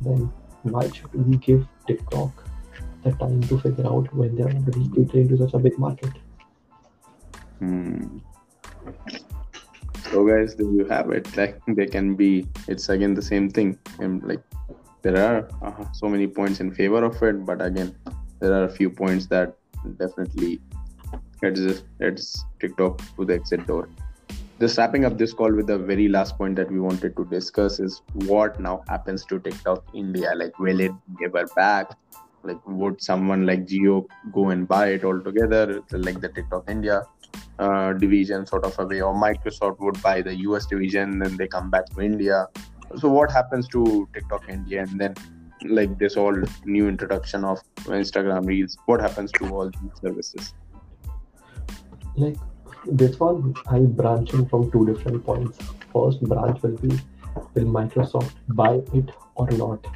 Then 0.00 0.32
why 0.62 0.88
should 0.90 1.12
we 1.12 1.36
give 1.38 1.66
tiktok 1.86 2.44
the 3.02 3.12
time 3.12 3.40
to 3.42 3.58
figure 3.58 3.86
out 3.86 4.12
when 4.14 4.36
they're 4.36 4.46
already 4.46 4.88
catering 4.94 5.28
to 5.28 5.38
such 5.38 5.54
a 5.54 5.58
big 5.58 5.78
market 5.78 6.21
Hmm. 7.62 8.18
So 10.10 10.26
guys, 10.26 10.56
there 10.56 10.66
you 10.66 10.84
have 10.86 11.10
it. 11.10 11.36
Like 11.36 11.60
they 11.68 11.86
can 11.86 12.16
be. 12.16 12.48
It's 12.66 12.88
again 12.88 13.14
the 13.14 13.22
same 13.22 13.48
thing. 13.48 13.78
And 14.00 14.20
like 14.24 14.42
there 15.02 15.18
are 15.26 15.48
uh, 15.62 15.84
so 15.92 16.08
many 16.08 16.26
points 16.26 16.58
in 16.58 16.74
favor 16.74 17.04
of 17.04 17.22
it, 17.22 17.46
but 17.46 17.62
again, 17.62 17.94
there 18.40 18.52
are 18.52 18.64
a 18.64 18.68
few 18.68 18.90
points 18.90 19.26
that 19.26 19.54
definitely 20.00 20.60
heads 21.40 21.84
heads 22.00 22.44
TikTok 22.58 23.00
to 23.16 23.24
the 23.24 23.34
exit 23.34 23.64
door. 23.68 23.88
Just 24.58 24.76
wrapping 24.78 25.04
up 25.04 25.16
this 25.16 25.32
call 25.32 25.54
with 25.54 25.68
the 25.68 25.78
very 25.78 26.08
last 26.08 26.36
point 26.36 26.56
that 26.56 26.70
we 26.70 26.80
wanted 26.80 27.16
to 27.16 27.24
discuss 27.26 27.78
is 27.78 28.02
what 28.26 28.58
now 28.58 28.82
happens 28.88 29.24
to 29.26 29.38
TikTok 29.38 29.84
India. 29.94 30.32
Like, 30.34 30.58
will 30.58 30.80
it 30.80 30.92
give 31.20 31.34
her 31.34 31.46
back? 31.54 31.96
Like, 32.44 32.58
would 32.66 33.02
someone 33.02 33.46
like 33.46 33.66
Jio 33.66 34.06
go 34.32 34.50
and 34.50 34.66
buy 34.66 34.88
it 34.88 35.04
altogether, 35.04 35.82
like 35.92 36.20
the 36.20 36.28
TikTok 36.28 36.68
India? 36.68 37.02
uh, 37.58 37.92
division 37.92 38.46
sort 38.46 38.64
of 38.64 38.78
a 38.78 38.86
way, 38.86 39.00
or 39.00 39.14
Microsoft 39.14 39.78
would 39.80 40.00
buy 40.02 40.22
the 40.22 40.34
US 40.46 40.66
division, 40.66 41.12
and 41.12 41.22
then 41.22 41.36
they 41.36 41.46
come 41.46 41.70
back 41.70 41.86
to 41.94 42.00
India. 42.00 42.46
So 42.98 43.08
what 43.08 43.30
happens 43.30 43.68
to 43.68 44.08
TikTok 44.12 44.48
India, 44.48 44.82
and 44.82 45.00
then 45.00 45.14
like 45.64 45.98
this 45.98 46.16
all 46.16 46.36
new 46.64 46.88
introduction 46.88 47.44
of 47.44 47.60
Instagram 47.84 48.46
Reels? 48.46 48.76
What 48.86 49.00
happens 49.00 49.32
to 49.32 49.48
all 49.48 49.70
these 49.70 50.00
services? 50.00 50.54
like 52.16 52.36
this 52.84 53.18
one 53.18 53.54
i'm 53.68 53.90
branching 53.92 54.46
from 54.48 54.70
two 54.70 54.84
different 54.86 55.24
points 55.24 55.58
first 55.92 56.20
branch 56.32 56.60
will 56.62 56.76
be 56.76 56.90
will 57.54 57.64
microsoft 57.64 58.32
buy 58.48 58.72
it 58.92 59.10
or 59.36 59.50
not 59.52 59.86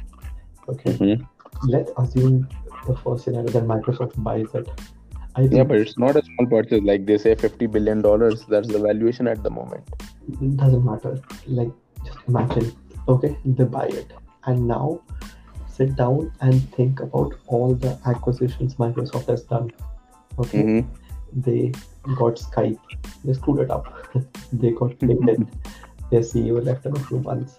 okay 0.67 0.93
Mhm. 0.93 1.27
Let's 1.63 1.91
assume 1.97 2.47
the 2.87 2.95
first 2.97 3.23
scenario 3.25 3.49
that 3.49 3.63
microsoft 3.63 4.21
buys 4.23 4.53
it 4.53 4.69
i 5.35 5.41
think 5.41 5.53
Yeah, 5.53 5.63
but 5.63 5.77
it's 5.77 5.97
not 5.97 6.15
a 6.15 6.23
small 6.27 6.47
purchase. 6.51 6.81
Like 6.83 7.05
they 7.05 7.17
say, 7.17 7.35
fifty 7.35 7.67
billion 7.67 8.01
dollars. 8.01 8.45
That's 8.53 8.67
the 8.67 8.79
valuation 8.79 9.27
at 9.27 9.43
the 9.43 9.49
moment. 9.49 9.83
it 10.45 10.57
doesn't 10.61 10.85
matter 10.85 11.11
like 11.47 11.71
just 12.05 12.17
imagine 12.27 12.71
okay 13.13 13.29
they 13.59 13.63
buy 13.75 13.85
it 13.99 14.13
and 14.45 14.67
now 14.67 15.01
sit 15.77 15.95
down 15.95 16.31
and 16.41 16.63
think 16.77 16.99
about 17.05 17.33
all 17.47 17.75
the 17.85 17.91
acquisitions 18.13 18.75
microsoft 18.83 19.27
has 19.33 19.43
done 19.53 19.69
okay 20.45 20.63
Mhm. 20.63 20.85
they 21.45 21.71
got 22.19 22.37
Skype, 22.41 22.79
they 23.25 23.33
screwed 23.33 23.59
it 23.63 23.71
up. 23.77 23.87
they 24.53 24.71
got 24.81 24.91
LinkedIn, 25.09 25.47
their 26.11 26.21
CEO 26.21 26.61
left 26.67 26.85
in 26.85 26.95
a 26.95 27.01
few 27.07 27.19
months. 27.19 27.57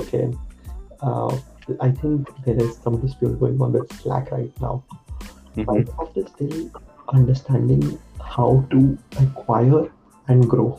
Okay, 0.00 0.24
uh, 1.00 1.36
I 1.80 1.90
think 1.90 2.28
there 2.44 2.56
is 2.56 2.76
some 2.76 3.00
dispute 3.00 3.38
going 3.40 3.60
on 3.60 3.72
with 3.72 3.92
Slack 4.00 4.30
right 4.32 4.52
now. 4.60 4.82
Mhm. 5.56 5.66
Microsoft 5.66 6.16
is 6.16 6.28
still 6.28 6.70
understanding 7.08 7.98
how 8.20 8.64
to 8.70 8.98
acquire 9.18 9.90
and 10.28 10.48
grow. 10.48 10.78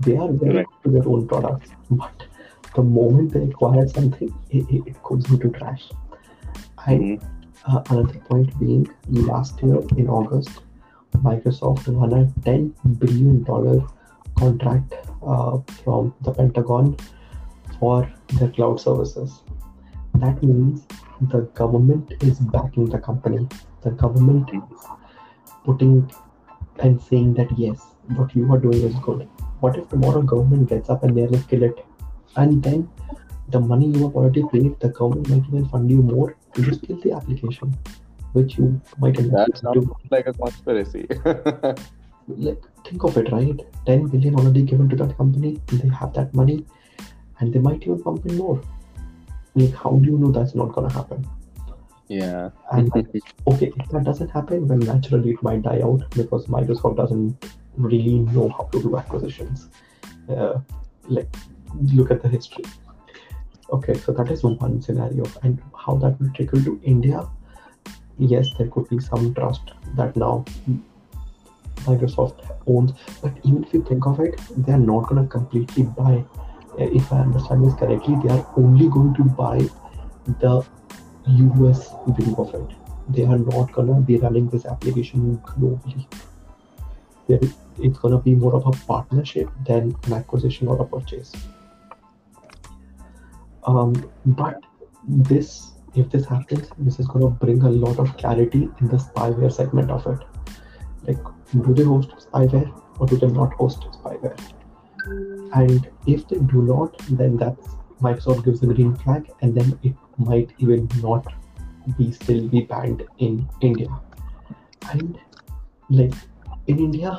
They 0.00 0.16
are 0.16 0.32
very 0.32 0.56
Right. 0.56 0.66
good 0.66 0.82
to 0.84 0.90
their 0.98 1.08
own 1.08 1.26
products, 1.28 1.70
but 1.90 2.26
the 2.74 2.82
moment 2.82 3.32
they 3.32 3.44
acquire 3.44 3.86
something, 3.88 4.32
it, 4.50 4.70
it, 4.70 5.02
goes 5.02 5.28
into 5.30 5.48
trash. 5.50 5.92
And 6.86 7.02
Mhm. 7.02 7.22
uh, 7.66 7.82
another 7.90 8.18
point 8.28 8.58
being, 8.58 8.88
last 9.08 9.62
year 9.62 9.80
in 9.96 10.08
August, 10.08 10.62
Microsoft 11.18 11.88
won 11.88 12.12
a 12.12 12.24
$10 12.44 12.72
billion 12.98 13.44
contract 14.36 14.94
uh, 15.22 15.58
from 15.84 16.14
the 16.22 16.32
Pentagon 16.32 16.96
for 17.78 18.08
their 18.38 18.48
cloud 18.50 18.80
services. 18.80 19.42
That 20.20 20.42
means 20.42 20.86
the 21.20 21.42
government 21.60 22.12
is 22.22 22.38
backing 22.38 22.86
the 22.86 22.98
company. 22.98 23.46
The 23.82 23.90
government 23.90 24.50
is 24.52 24.86
putting 25.64 26.10
and 26.78 27.00
saying 27.02 27.34
that 27.34 27.58
yes, 27.58 27.94
what 28.16 28.34
you 28.34 28.50
are 28.52 28.58
doing 28.58 28.82
is 28.82 28.94
good. 28.96 29.28
What 29.60 29.76
if 29.76 29.88
tomorrow 29.88 30.22
government 30.22 30.68
gets 30.68 30.90
up 30.90 31.04
and 31.04 31.16
they're 31.16 31.28
like 31.28 31.48
kill 31.48 31.62
it, 31.62 31.84
and 32.36 32.62
then 32.62 32.88
the 33.48 33.60
money 33.60 33.86
you 33.86 34.04
have 34.04 34.16
already 34.16 34.44
paid, 34.52 34.78
the 34.80 34.88
government 34.88 35.28
might 35.28 35.46
even 35.48 35.68
fund 35.68 35.90
you 35.90 36.02
more 36.02 36.36
to 36.54 36.62
just 36.62 36.82
kill 36.82 37.00
the 37.00 37.12
application, 37.12 37.76
which 38.32 38.58
you 38.58 38.80
might 38.98 39.18
end 39.18 39.34
up 39.34 39.56
sounds 39.56 39.88
like 40.10 40.26
a 40.26 40.32
conspiracy. 40.32 41.06
like 42.36 42.62
think 42.84 43.02
of 43.04 43.16
it 43.16 43.30
right 43.32 43.60
10 43.86 44.06
billion 44.06 44.36
already 44.36 44.62
given 44.62 44.88
to 44.88 44.96
that 44.96 45.16
company 45.16 45.60
they 45.66 45.88
have 45.88 46.12
that 46.12 46.32
money 46.32 46.64
and 47.40 47.52
they 47.52 47.58
might 47.58 47.82
even 47.82 48.00
pump 48.02 48.24
in 48.26 48.36
more 48.36 48.60
like 49.54 49.74
how 49.74 49.90
do 49.90 50.04
you 50.04 50.18
know 50.18 50.30
that's 50.30 50.54
not 50.54 50.72
going 50.72 50.88
to 50.88 50.94
happen? 50.94 51.26
Yeah. 52.08 52.50
and 52.72 52.90
okay 53.46 53.72
if 53.76 53.88
that 53.90 54.02
doesn't 54.02 54.30
happen 54.30 54.66
well 54.66 54.78
naturally 54.78 55.30
it 55.30 55.42
might 55.44 55.62
die 55.62 55.80
out 55.80 56.10
because 56.16 56.48
microsoft 56.48 56.96
doesn't 56.96 57.46
really 57.76 58.18
know 58.18 58.48
how 58.48 58.64
to 58.72 58.82
do 58.82 58.96
acquisitions. 58.96 59.68
Uh, 60.28 60.58
like 61.08 61.32
look 61.92 62.10
at 62.10 62.22
the 62.22 62.28
history. 62.28 62.64
Okay 63.72 63.94
so 63.94 64.12
that 64.12 64.30
is 64.30 64.42
one 64.42 64.82
scenario. 64.82 65.24
And 65.42 65.62
how 65.76 65.96
that 65.96 66.20
will 66.20 66.30
trickle 66.34 66.62
to 66.64 66.80
india? 66.82 67.28
Yes 68.18 68.48
there 68.58 68.68
could 68.68 68.88
be 68.88 68.98
some 68.98 69.32
trust 69.34 69.72
that 69.94 70.16
now 70.16 70.44
microsoft 71.84 72.40
owns. 72.66 72.92
But 73.22 73.32
even 73.44 73.64
if 73.64 73.72
you 73.72 73.84
think 73.84 74.06
of 74.06 74.20
it 74.20 74.40
they 74.56 74.72
are 74.72 74.78
not 74.78 75.08
going 75.08 75.22
to 75.22 75.28
completely 75.28 75.84
buy 75.84 76.24
if 76.78 77.12
i 77.12 77.18
understand 77.18 77.64
this 77.64 77.74
correctly 77.74 78.16
they 78.22 78.32
are 78.34 78.46
only 78.56 78.88
going 78.88 79.14
to 79.14 79.24
buy 79.24 79.58
the 80.38 80.64
us 81.26 81.90
wing 82.06 82.34
of 82.38 82.54
it. 82.54 82.76
They 83.08 83.24
are 83.24 83.38
not 83.38 83.72
to 83.74 84.02
be 84.06 84.18
running 84.18 84.48
this 84.48 84.66
application 84.66 85.38
globally. 85.38 86.06
It's 87.28 87.98
to 88.00 88.18
be 88.18 88.34
more 88.34 88.54
of 88.54 88.66
a 88.66 88.70
partnership 88.86 89.48
than 89.66 89.96
an 90.04 90.12
acquisition 90.12 90.68
or 90.68 90.80
a 90.80 90.84
purchase. 90.84 91.32
Um, 93.64 94.10
but 94.26 94.60
this 95.06 95.72
if 95.94 96.08
this 96.10 96.24
happens 96.24 96.68
this 96.78 97.00
is 97.00 97.06
going 97.08 97.24
to 97.24 97.30
bring 97.44 97.62
a 97.62 97.70
lot 97.70 97.98
of 97.98 98.16
clarity 98.16 98.68
in 98.80 98.88
the 98.88 98.96
spyware 98.96 99.52
segment 99.52 99.90
of 99.90 100.06
it. 100.06 100.18
Like 101.06 101.18
do 101.52 101.74
they 101.74 101.84
host 101.84 102.10
spyware 102.10 102.70
or 102.98 103.06
do 103.06 103.16
they 103.16 103.26
not 103.26 103.52
host 103.54 103.86
spyware 103.92 104.38
and 105.54 105.88
if 106.06 106.26
they 106.28 106.38
do 106.38 106.62
not 106.62 106.96
then 107.10 107.36
that's 107.36 107.76
microsoft 108.00 108.44
gives 108.44 108.60
the 108.60 108.72
green 108.74 108.94
flag 108.96 109.30
and 109.42 109.54
then 109.54 109.78
it 109.82 109.94
might 110.18 110.52
even 110.58 110.88
not 111.02 111.32
be 111.98 112.10
still 112.12 112.46
be 112.48 112.62
banned 112.62 113.02
in 113.18 113.46
india 113.60 113.88
and 114.92 115.18
like 115.90 116.14
in 116.66 116.78
india 116.78 117.12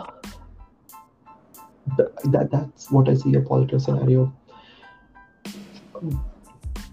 that, 1.97 2.49
that's 2.51 2.91
what 2.91 3.09
I 3.09 3.15
see 3.15 3.35
a 3.35 3.41
positive 3.41 3.81
scenario. 3.81 4.33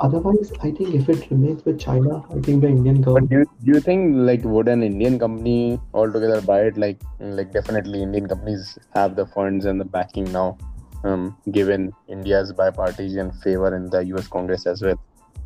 Otherwise, 0.00 0.52
I 0.62 0.70
think 0.70 0.94
if 0.94 1.08
it 1.08 1.28
remains 1.30 1.64
with 1.64 1.80
China, 1.80 2.24
I 2.30 2.40
think 2.40 2.62
the 2.62 2.68
Indian 2.68 3.00
But 3.00 3.04
government. 3.04 3.30
do 3.30 3.38
you, 3.38 3.44
do 3.64 3.72
you 3.72 3.80
think 3.80 4.14
like 4.16 4.44
would 4.44 4.68
an 4.68 4.82
Indian 4.82 5.18
company 5.18 5.80
altogether 5.92 6.40
buy 6.40 6.62
it? 6.62 6.76
Like 6.76 7.00
like 7.18 7.52
definitely 7.52 8.02
Indian 8.02 8.28
companies 8.28 8.78
have 8.94 9.16
the 9.16 9.26
funds 9.26 9.64
and 9.64 9.80
the 9.80 9.84
backing 9.84 10.30
now, 10.30 10.56
um, 11.04 11.36
given 11.50 11.92
India's 12.08 12.52
bipartisan 12.52 13.32
favor 13.32 13.74
in 13.74 13.90
the 13.90 14.04
U.S. 14.06 14.28
Congress 14.28 14.66
as 14.66 14.82
well. 14.82 14.98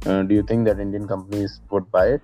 Uh, 0.06 0.22
do 0.22 0.34
you 0.34 0.42
think 0.42 0.64
that 0.66 0.80
Indian 0.80 1.06
companies 1.06 1.60
would 1.70 1.90
buy 1.90 2.06
it? 2.08 2.22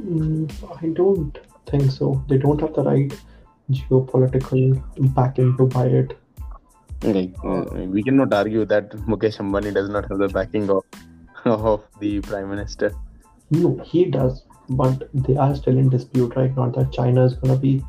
Mm, 0.00 0.50
I 0.82 0.88
don't 0.88 1.38
think 1.66 1.90
so. 1.90 2.22
They 2.28 2.38
don't 2.38 2.60
have 2.60 2.74
the 2.74 2.82
right 2.82 3.12
geopolitical 3.70 4.82
backing 5.14 5.56
to 5.56 5.66
buy 5.66 5.86
it. 5.86 6.18
Like 7.02 7.34
uh, 7.44 7.64
we 7.86 8.02
cannot 8.02 8.32
argue 8.34 8.64
that 8.64 8.90
Mukesh 8.90 9.38
Ambani 9.38 9.72
does 9.72 9.88
not 9.88 10.08
have 10.10 10.18
the 10.18 10.28
backing 10.28 10.68
of 10.70 10.84
of 11.44 11.84
the 12.00 12.20
prime 12.20 12.50
minister. 12.50 12.92
No, 13.50 13.78
he 13.84 14.04
does, 14.04 14.44
but 14.68 15.08
they 15.14 15.36
are 15.36 15.54
still 15.54 15.78
in 15.78 15.88
dispute, 15.88 16.34
right? 16.36 16.54
now 16.56 16.70
that 16.70 16.92
China 16.92 17.24
is 17.24 17.34
gonna 17.34 17.56
be 17.56 17.84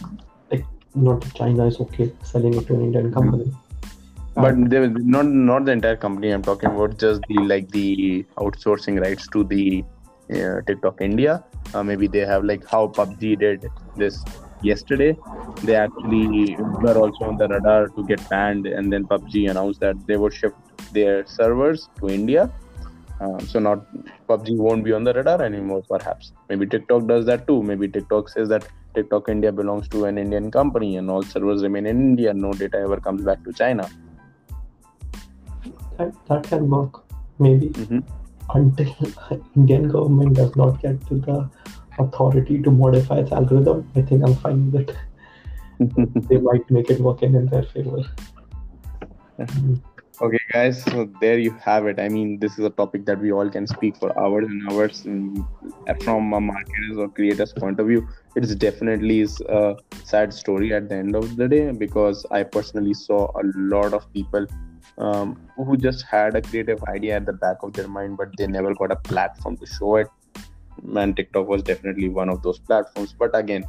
like, 0.00 0.23
not 0.94 1.24
China 1.34 1.66
is 1.66 1.80
okay 1.80 2.12
selling 2.22 2.54
it 2.54 2.66
to 2.66 2.74
an 2.74 2.82
Indian 2.82 3.12
company. 3.12 3.52
But 4.34 4.68
they, 4.68 4.88
not 4.88 5.26
not 5.26 5.64
the 5.64 5.72
entire 5.72 5.96
company. 5.96 6.30
I'm 6.30 6.42
talking 6.42 6.70
about 6.70 6.98
just 6.98 7.22
the 7.28 7.38
like 7.38 7.68
the 7.70 8.24
outsourcing 8.36 9.00
rights 9.00 9.28
to 9.28 9.44
the 9.44 9.84
uh, 10.32 10.60
TikTok 10.66 11.00
India. 11.00 11.44
Uh, 11.72 11.82
maybe 11.84 12.08
they 12.08 12.20
have 12.20 12.44
like 12.44 12.66
how 12.66 12.88
PUBG 12.88 13.38
did 13.38 13.66
this 13.96 14.24
yesterday. 14.62 15.16
They 15.62 15.76
actually 15.76 16.56
were 16.56 16.98
also 16.98 17.26
on 17.26 17.36
the 17.36 17.48
radar 17.48 17.88
to 17.88 18.04
get 18.04 18.28
banned, 18.28 18.66
and 18.66 18.92
then 18.92 19.04
PUBG 19.04 19.50
announced 19.50 19.80
that 19.80 20.04
they 20.06 20.16
would 20.16 20.34
shift 20.34 20.56
their 20.92 21.24
servers 21.26 21.88
to 22.00 22.08
India. 22.08 22.52
Uh, 23.20 23.38
so 23.38 23.60
not 23.60 23.86
PUBG 24.28 24.56
won't 24.56 24.82
be 24.82 24.92
on 24.92 25.04
the 25.04 25.12
radar 25.12 25.42
anymore. 25.42 25.82
Perhaps 25.88 26.32
maybe 26.48 26.66
TikTok 26.66 27.06
does 27.06 27.24
that 27.26 27.46
too. 27.46 27.62
Maybe 27.62 27.86
TikTok 27.86 28.28
says 28.28 28.48
that 28.48 28.66
TikTok 28.94 29.28
India 29.28 29.52
belongs 29.52 29.88
to 29.88 30.04
an 30.06 30.18
Indian 30.18 30.50
company, 30.50 30.96
and 30.96 31.10
all 31.10 31.22
servers 31.22 31.62
remain 31.62 31.86
in 31.86 32.00
India. 32.00 32.32
No 32.32 32.52
data 32.52 32.78
ever 32.78 32.98
comes 33.00 33.22
back 33.22 33.42
to 33.44 33.52
China. 33.52 33.88
That, 35.98 36.12
that 36.28 36.44
can 36.44 36.68
work, 36.68 37.02
maybe, 37.38 37.68
hmm 37.68 38.00
until 38.52 38.94
Indian 39.56 39.88
government 39.88 40.34
does 40.34 40.54
not 40.54 40.80
get 40.82 41.06
to 41.06 41.14
the 41.14 41.48
authority 41.98 42.60
to 42.62 42.70
modify 42.70 43.18
its 43.18 43.32
algorithm. 43.32 43.90
I 43.96 44.02
think 44.02 44.22
I'm 44.22 44.34
fine 44.36 44.70
with 44.70 44.88
it. 44.88 44.96
They 46.28 46.36
might 46.36 46.70
make 46.70 46.90
it 46.90 47.00
work 47.00 47.22
in, 47.22 47.46
their 47.46 47.62
favor. 47.62 48.02
Mm. 49.38 49.80
Okay, 50.22 50.38
guys, 50.52 50.84
so 50.84 51.10
there 51.20 51.38
you 51.38 51.50
have 51.64 51.86
it. 51.86 51.98
I 51.98 52.08
mean, 52.08 52.38
this 52.38 52.52
is 52.52 52.64
a 52.64 52.70
topic 52.70 53.04
that 53.06 53.18
we 53.18 53.32
all 53.32 53.50
can 53.50 53.66
speak 53.66 53.96
for 53.96 54.16
hours 54.16 54.46
and 54.46 54.70
hours. 54.70 55.04
And 55.06 55.44
from 56.04 56.32
a 56.32 56.40
marketer's 56.40 56.96
or 56.96 57.08
creator's 57.08 57.52
point 57.52 57.80
of 57.80 57.88
view, 57.88 58.06
it's 58.36 58.54
definitely 58.54 59.26
a 59.48 59.74
sad 60.04 60.32
story 60.32 60.72
at 60.72 60.88
the 60.88 60.94
end 60.94 61.16
of 61.16 61.34
the 61.36 61.48
day 61.48 61.72
because 61.72 62.24
I 62.30 62.44
personally 62.44 62.94
saw 62.94 63.26
a 63.34 63.42
lot 63.56 63.92
of 63.92 64.10
people 64.12 64.46
um, 64.98 65.40
who 65.56 65.76
just 65.76 66.04
had 66.06 66.36
a 66.36 66.42
creative 66.42 66.84
idea 66.84 67.16
at 67.16 67.26
the 67.26 67.32
back 67.32 67.64
of 67.64 67.72
their 67.72 67.88
mind, 67.88 68.16
but 68.16 68.28
they 68.38 68.46
never 68.46 68.72
got 68.72 68.92
a 68.92 68.96
platform 68.96 69.56
to 69.56 69.66
show 69.66 69.96
it. 69.96 70.06
And 70.96 71.16
TikTok 71.16 71.48
was 71.48 71.62
definitely 71.62 72.08
one 72.08 72.28
of 72.28 72.42
those 72.42 72.58
platforms. 72.58 73.14
But 73.18 73.36
again, 73.36 73.64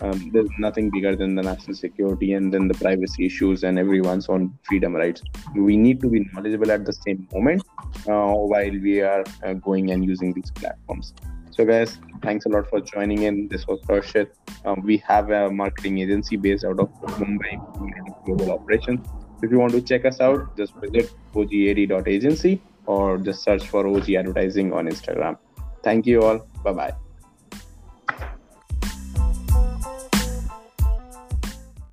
um, 0.00 0.30
there's 0.32 0.50
nothing 0.58 0.90
bigger 0.90 1.16
than 1.16 1.34
the 1.34 1.42
national 1.42 1.74
security 1.74 2.34
and 2.34 2.52
then 2.52 2.68
the 2.68 2.74
privacy 2.74 3.26
issues 3.26 3.62
and 3.64 3.78
everyone's 3.78 4.28
own 4.28 4.58
freedom 4.64 4.94
rights. 4.94 5.22
We 5.54 5.76
need 5.76 6.00
to 6.02 6.08
be 6.08 6.28
knowledgeable 6.32 6.70
at 6.70 6.84
the 6.84 6.92
same 6.92 7.26
moment 7.32 7.62
uh, 8.08 8.32
while 8.32 8.70
we 8.70 9.00
are 9.00 9.24
uh, 9.42 9.54
going 9.54 9.90
and 9.90 10.04
using 10.04 10.32
these 10.32 10.50
platforms. 10.50 11.14
So, 11.50 11.64
guys, 11.64 11.98
thanks 12.22 12.46
a 12.46 12.48
lot 12.48 12.68
for 12.68 12.80
joining 12.80 13.22
in. 13.22 13.48
This 13.48 13.66
was 13.66 13.80
Harshit. 13.82 14.28
Um, 14.64 14.82
we 14.82 14.98
have 14.98 15.30
a 15.30 15.50
marketing 15.50 15.98
agency 15.98 16.36
based 16.36 16.64
out 16.64 16.78
of 16.78 16.90
Mumbai, 17.18 18.24
Global 18.24 18.52
Operations. 18.52 19.06
If 19.42 19.50
you 19.50 19.58
want 19.58 19.72
to 19.72 19.80
check 19.80 20.04
us 20.04 20.20
out, 20.20 20.56
just 20.56 20.74
visit 20.76 21.12
ogad.agency 21.34 22.62
or 22.86 23.18
just 23.18 23.42
search 23.42 23.66
for 23.66 23.86
OG 23.86 24.10
Advertising 24.10 24.72
on 24.72 24.86
Instagram. 24.86 25.38
Thank 25.82 26.06
you 26.06 26.22
all. 26.22 26.38
Bye 26.64 26.72
bye. 26.72 27.09